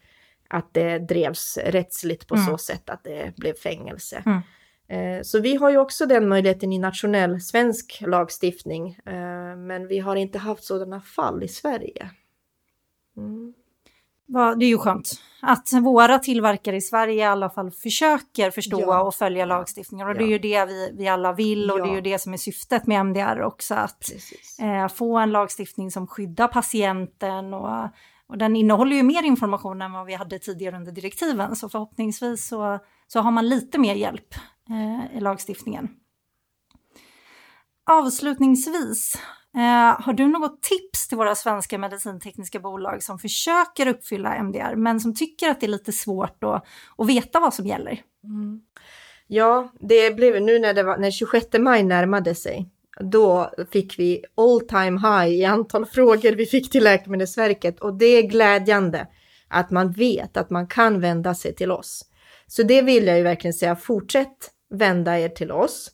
att 0.50 0.74
det 0.74 0.98
drevs 0.98 1.58
rättsligt 1.64 2.26
på 2.26 2.34
mm. 2.34 2.46
så 2.46 2.58
sätt 2.58 2.90
att 2.90 3.04
det 3.04 3.36
blev 3.36 3.54
fängelse. 3.54 4.22
Mm. 4.26 4.40
Eh, 4.88 5.22
så 5.22 5.40
vi 5.40 5.56
har 5.56 5.70
ju 5.70 5.78
också 5.78 6.06
den 6.06 6.28
möjligheten 6.28 6.72
i 6.72 6.78
nationell 6.78 7.40
svensk 7.40 8.02
lagstiftning, 8.06 8.88
eh, 9.06 9.56
men 9.56 9.88
vi 9.88 9.98
har 9.98 10.16
inte 10.16 10.38
haft 10.38 10.64
sådana 10.64 11.00
fall 11.00 11.42
i 11.42 11.48
Sverige. 11.48 12.10
Mm. 13.16 13.54
Det 14.58 14.64
är 14.64 14.68
ju 14.68 14.78
skönt 14.78 15.10
att 15.42 15.72
våra 15.72 16.18
tillverkare 16.18 16.76
i 16.76 16.80
Sverige 16.80 17.14
i 17.14 17.26
alla 17.26 17.50
fall 17.50 17.70
försöker 17.70 18.50
förstå 18.50 18.80
ja. 18.80 19.02
och 19.02 19.14
följa 19.14 19.44
lagstiftningen. 19.44 20.06
Och 20.06 20.14
ja. 20.14 20.18
det 20.18 20.24
är 20.24 20.28
ju 20.28 20.38
det 20.38 20.64
vi, 20.64 20.90
vi 20.98 21.08
alla 21.08 21.32
vill 21.32 21.70
och 21.70 21.78
ja. 21.78 21.84
det 21.84 21.90
är 21.90 21.94
ju 21.94 22.00
det 22.00 22.18
som 22.18 22.32
är 22.32 22.36
syftet 22.36 22.86
med 22.86 23.00
MDR 23.00 23.40
också. 23.40 23.74
Att 23.74 24.10
eh, 24.60 24.88
få 24.88 25.18
en 25.18 25.30
lagstiftning 25.30 25.90
som 25.90 26.06
skyddar 26.06 26.48
patienten 26.48 27.54
och, 27.54 27.88
och 28.30 28.38
den 28.38 28.56
innehåller 28.56 28.96
ju 28.96 29.02
mer 29.02 29.22
information 29.22 29.82
än 29.82 29.92
vad 29.92 30.06
vi 30.06 30.14
hade 30.14 30.38
tidigare 30.38 30.76
under 30.76 30.92
direktiven. 30.92 31.56
Så 31.56 31.68
förhoppningsvis 31.68 32.48
så, 32.48 32.78
så 33.06 33.20
har 33.20 33.30
man 33.30 33.48
lite 33.48 33.78
mer 33.78 33.94
hjälp 33.94 34.34
eh, 34.68 35.16
i 35.16 35.20
lagstiftningen. 35.20 35.88
Avslutningsvis, 37.90 39.14
eh, 39.56 40.02
har 40.02 40.12
du 40.12 40.26
något 40.26 40.62
tips 40.62 41.08
till 41.08 41.18
våra 41.18 41.34
svenska 41.34 41.78
medicintekniska 41.78 42.60
bolag 42.60 43.02
som 43.02 43.18
försöker 43.18 43.86
uppfylla 43.86 44.34
MDR 44.34 44.76
men 44.76 45.00
som 45.00 45.14
tycker 45.14 45.48
att 45.48 45.60
det 45.60 45.66
är 45.66 45.68
lite 45.68 45.92
svårt 45.92 46.44
att, 46.44 46.66
att 46.98 47.08
veta 47.08 47.40
vad 47.40 47.54
som 47.54 47.66
gäller? 47.66 48.02
Mm. 48.24 48.60
Ja, 49.26 49.72
det 49.80 50.16
blev 50.16 50.42
nu 50.42 50.58
när, 50.58 50.74
det 50.74 50.82
var, 50.82 50.98
när 50.98 51.10
26 51.10 51.46
maj 51.58 51.82
närmade 51.82 52.34
sig. 52.34 52.70
Då 53.00 53.50
fick 53.70 53.98
vi 53.98 54.24
all 54.36 54.60
time 54.60 55.00
high 55.00 55.34
i 55.34 55.44
antal 55.44 55.86
frågor 55.92 56.32
vi 56.32 56.46
fick 56.46 56.70
till 56.70 56.84
Läkemedelsverket 56.84 57.80
och 57.80 57.94
det 57.94 58.06
är 58.06 58.22
glädjande 58.22 59.06
att 59.48 59.70
man 59.70 59.92
vet 59.92 60.36
att 60.36 60.50
man 60.50 60.66
kan 60.66 61.00
vända 61.00 61.34
sig 61.34 61.54
till 61.54 61.70
oss. 61.70 62.04
Så 62.46 62.62
det 62.62 62.82
vill 62.82 63.06
jag 63.06 63.16
ju 63.16 63.22
verkligen 63.22 63.54
säga, 63.54 63.76
fortsätt 63.76 64.50
vända 64.70 65.18
er 65.18 65.28
till 65.28 65.52
oss. 65.52 65.90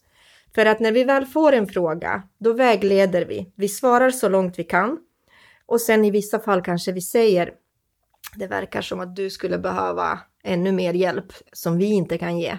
För 0.55 0.67
att 0.67 0.81
när 0.81 0.93
vi 0.93 1.05
väl 1.05 1.27
får 1.27 1.53
en 1.53 1.67
fråga, 1.67 2.23
då 2.39 2.53
vägleder 2.53 3.25
vi. 3.25 3.53
Vi 3.55 3.69
svarar 3.69 4.11
så 4.11 4.29
långt 4.29 4.59
vi 4.59 4.65
kan. 4.65 4.99
Och 5.67 5.81
sen 5.81 6.05
i 6.05 6.11
vissa 6.11 6.39
fall 6.39 6.63
kanske 6.63 6.93
vi 6.93 7.01
säger, 7.01 7.51
det 8.35 8.47
verkar 8.47 8.83
som 8.83 9.01
att 9.01 9.17
du 9.17 9.31
skulle 9.31 9.59
behöva 9.59 10.19
ännu 10.45 10.73
mer 10.73 10.95
hjälp 10.95 11.33
som 11.53 11.79
vi 11.79 11.87
inte 11.87 12.19
kan 12.19 12.39
ge. 12.39 12.59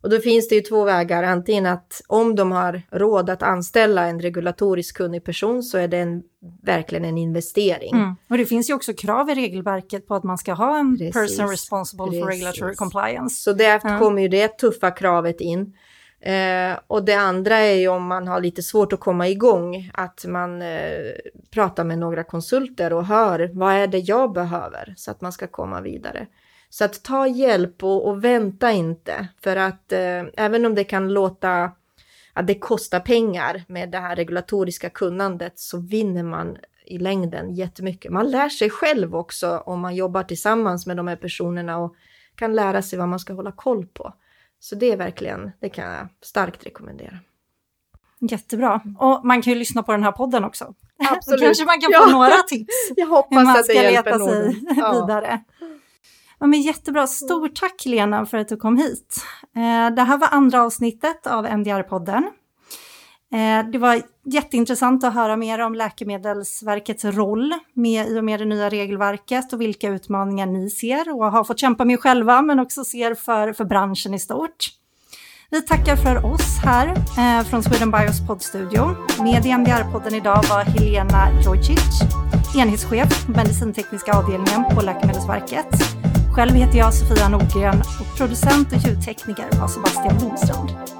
Och 0.00 0.10
då 0.10 0.20
finns 0.20 0.48
det 0.48 0.54
ju 0.54 0.60
två 0.60 0.84
vägar, 0.84 1.22
antingen 1.22 1.66
att 1.66 2.00
om 2.06 2.34
de 2.34 2.52
har 2.52 2.82
råd 2.90 3.30
att 3.30 3.42
anställa 3.42 4.06
en 4.06 4.20
regulatoriskt 4.20 4.96
kunnig 4.96 5.24
person 5.24 5.62
så 5.62 5.78
är 5.78 5.88
det 5.88 5.98
en, 5.98 6.22
verkligen 6.62 7.04
en 7.04 7.18
investering. 7.18 7.94
Mm. 7.94 8.14
Och 8.30 8.38
det 8.38 8.46
finns 8.46 8.70
ju 8.70 8.74
också 8.74 8.92
krav 8.92 9.30
i 9.30 9.34
regelverket 9.34 10.06
på 10.06 10.14
att 10.14 10.24
man 10.24 10.38
ska 10.38 10.52
ha 10.52 10.78
en 10.78 10.98
Precis. 10.98 11.14
person 11.14 11.50
responsible 11.50 12.04
Precis. 12.06 12.20
for 12.20 12.30
regulatory 12.30 12.74
compliance. 12.74 13.42
Så 13.42 13.52
därför 13.52 13.88
mm. 13.88 14.00
kommer 14.00 14.22
ju 14.22 14.28
det 14.28 14.48
tuffa 14.48 14.90
kravet 14.90 15.40
in. 15.40 15.74
Eh, 16.20 16.78
och 16.86 17.04
det 17.04 17.14
andra 17.14 17.56
är 17.56 17.74
ju 17.74 17.88
om 17.88 18.06
man 18.06 18.28
har 18.28 18.40
lite 18.40 18.62
svårt 18.62 18.92
att 18.92 19.00
komma 19.00 19.28
igång, 19.28 19.90
att 19.94 20.24
man 20.28 20.62
eh, 20.62 21.12
pratar 21.50 21.84
med 21.84 21.98
några 21.98 22.24
konsulter 22.24 22.92
och 22.92 23.06
hör 23.06 23.50
vad 23.52 23.72
är 23.72 23.86
det 23.86 23.98
jag 23.98 24.32
behöver 24.32 24.94
så 24.96 25.10
att 25.10 25.20
man 25.20 25.32
ska 25.32 25.46
komma 25.46 25.80
vidare. 25.80 26.26
Så 26.70 26.84
att 26.84 27.02
ta 27.02 27.26
hjälp 27.26 27.84
och, 27.84 28.08
och 28.08 28.24
vänta 28.24 28.72
inte, 28.72 29.28
för 29.40 29.56
att 29.56 29.92
eh, 29.92 30.24
även 30.36 30.66
om 30.66 30.74
det 30.74 30.84
kan 30.84 31.08
låta 31.08 31.72
att 32.32 32.46
det 32.46 32.54
kostar 32.54 33.00
pengar 33.00 33.64
med 33.68 33.90
det 33.90 33.98
här 33.98 34.16
regulatoriska 34.16 34.90
kunnandet 34.90 35.58
så 35.58 35.78
vinner 35.78 36.22
man 36.22 36.56
i 36.86 36.98
längden 36.98 37.54
jättemycket. 37.54 38.12
Man 38.12 38.30
lär 38.30 38.48
sig 38.48 38.70
själv 38.70 39.16
också 39.16 39.62
om 39.66 39.80
man 39.80 39.94
jobbar 39.94 40.22
tillsammans 40.22 40.86
med 40.86 40.96
de 40.96 41.08
här 41.08 41.16
personerna 41.16 41.78
och 41.78 41.94
kan 42.34 42.54
lära 42.54 42.82
sig 42.82 42.98
vad 42.98 43.08
man 43.08 43.18
ska 43.18 43.32
hålla 43.32 43.52
koll 43.52 43.86
på. 43.86 44.14
Så 44.60 44.74
det 44.74 44.92
är 44.92 44.96
verkligen, 44.96 45.50
det 45.60 45.68
kan 45.68 45.84
jag 45.84 46.08
starkt 46.22 46.66
rekommendera. 46.66 47.18
Jättebra. 48.20 48.80
Och 48.98 49.26
man 49.26 49.42
kan 49.42 49.52
ju 49.52 49.58
lyssna 49.58 49.82
på 49.82 49.92
den 49.92 50.02
här 50.02 50.12
podden 50.12 50.44
också. 50.44 50.64
Absolut. 51.10 51.40
Då 51.40 51.46
kanske 51.46 51.64
man 51.64 51.80
kan 51.80 51.92
få 51.92 52.10
ja. 52.10 52.12
några 52.12 52.42
tips. 52.48 52.74
Jag 52.96 53.06
hoppas 53.06 53.38
hur 53.38 53.44
man 53.44 53.64
ska 53.64 53.72
leta 53.72 54.18
sig 54.18 54.62
ja. 54.76 54.92
vidare. 54.92 55.40
Ja, 55.57 55.57
men 56.46 56.62
jättebra, 56.62 57.06
stort 57.06 57.54
tack 57.54 57.86
Lena 57.86 58.26
för 58.26 58.38
att 58.38 58.48
du 58.48 58.56
kom 58.56 58.76
hit. 58.76 59.16
Eh, 59.56 59.94
det 59.94 60.02
här 60.02 60.18
var 60.18 60.28
andra 60.30 60.62
avsnittet 60.62 61.26
av 61.26 61.46
MDR-podden. 61.46 62.22
Eh, 63.32 63.70
det 63.72 63.78
var 63.78 64.02
jätteintressant 64.24 65.04
att 65.04 65.14
höra 65.14 65.36
mer 65.36 65.58
om 65.58 65.74
Läkemedelsverkets 65.74 67.04
roll 67.04 67.54
med, 67.74 68.08
i 68.08 68.20
och 68.20 68.24
med 68.24 68.40
det 68.40 68.44
nya 68.44 68.68
regelverket 68.68 69.52
och 69.52 69.60
vilka 69.60 69.88
utmaningar 69.88 70.46
ni 70.46 70.70
ser 70.70 71.16
och 71.16 71.32
har 71.32 71.44
fått 71.44 71.58
kämpa 71.58 71.84
med 71.84 72.00
själva 72.00 72.42
men 72.42 72.58
också 72.58 72.84
ser 72.84 73.14
för, 73.14 73.52
för 73.52 73.64
branschen 73.64 74.14
i 74.14 74.18
stort. 74.18 74.68
Vi 75.50 75.62
tackar 75.62 75.96
för 75.96 76.32
oss 76.32 76.58
här 76.64 76.88
eh, 76.88 77.44
från 77.44 77.62
Sweden 77.62 77.90
Bios 77.90 78.26
poddstudio. 78.26 78.96
Med 79.22 79.46
i 79.46 79.48
MDR-podden 79.48 80.14
idag 80.14 80.44
var 80.50 80.64
Helena 80.64 81.42
Jojcic, 81.44 82.00
enhetschef 82.56 83.28
medicintekniska 83.28 84.12
avdelningen 84.12 84.64
på 84.74 84.80
Läkemedelsverket. 84.80 86.07
Själv 86.38 86.54
heter 86.54 86.78
jag 86.78 86.94
Sofia 86.94 87.28
Nordgren 87.28 87.80
och 87.80 88.18
producent 88.18 88.72
och 88.72 88.78
ljudtekniker 88.78 89.60
var 89.60 89.68
Sebastian 89.68 90.18
Blomstrand. 90.18 90.97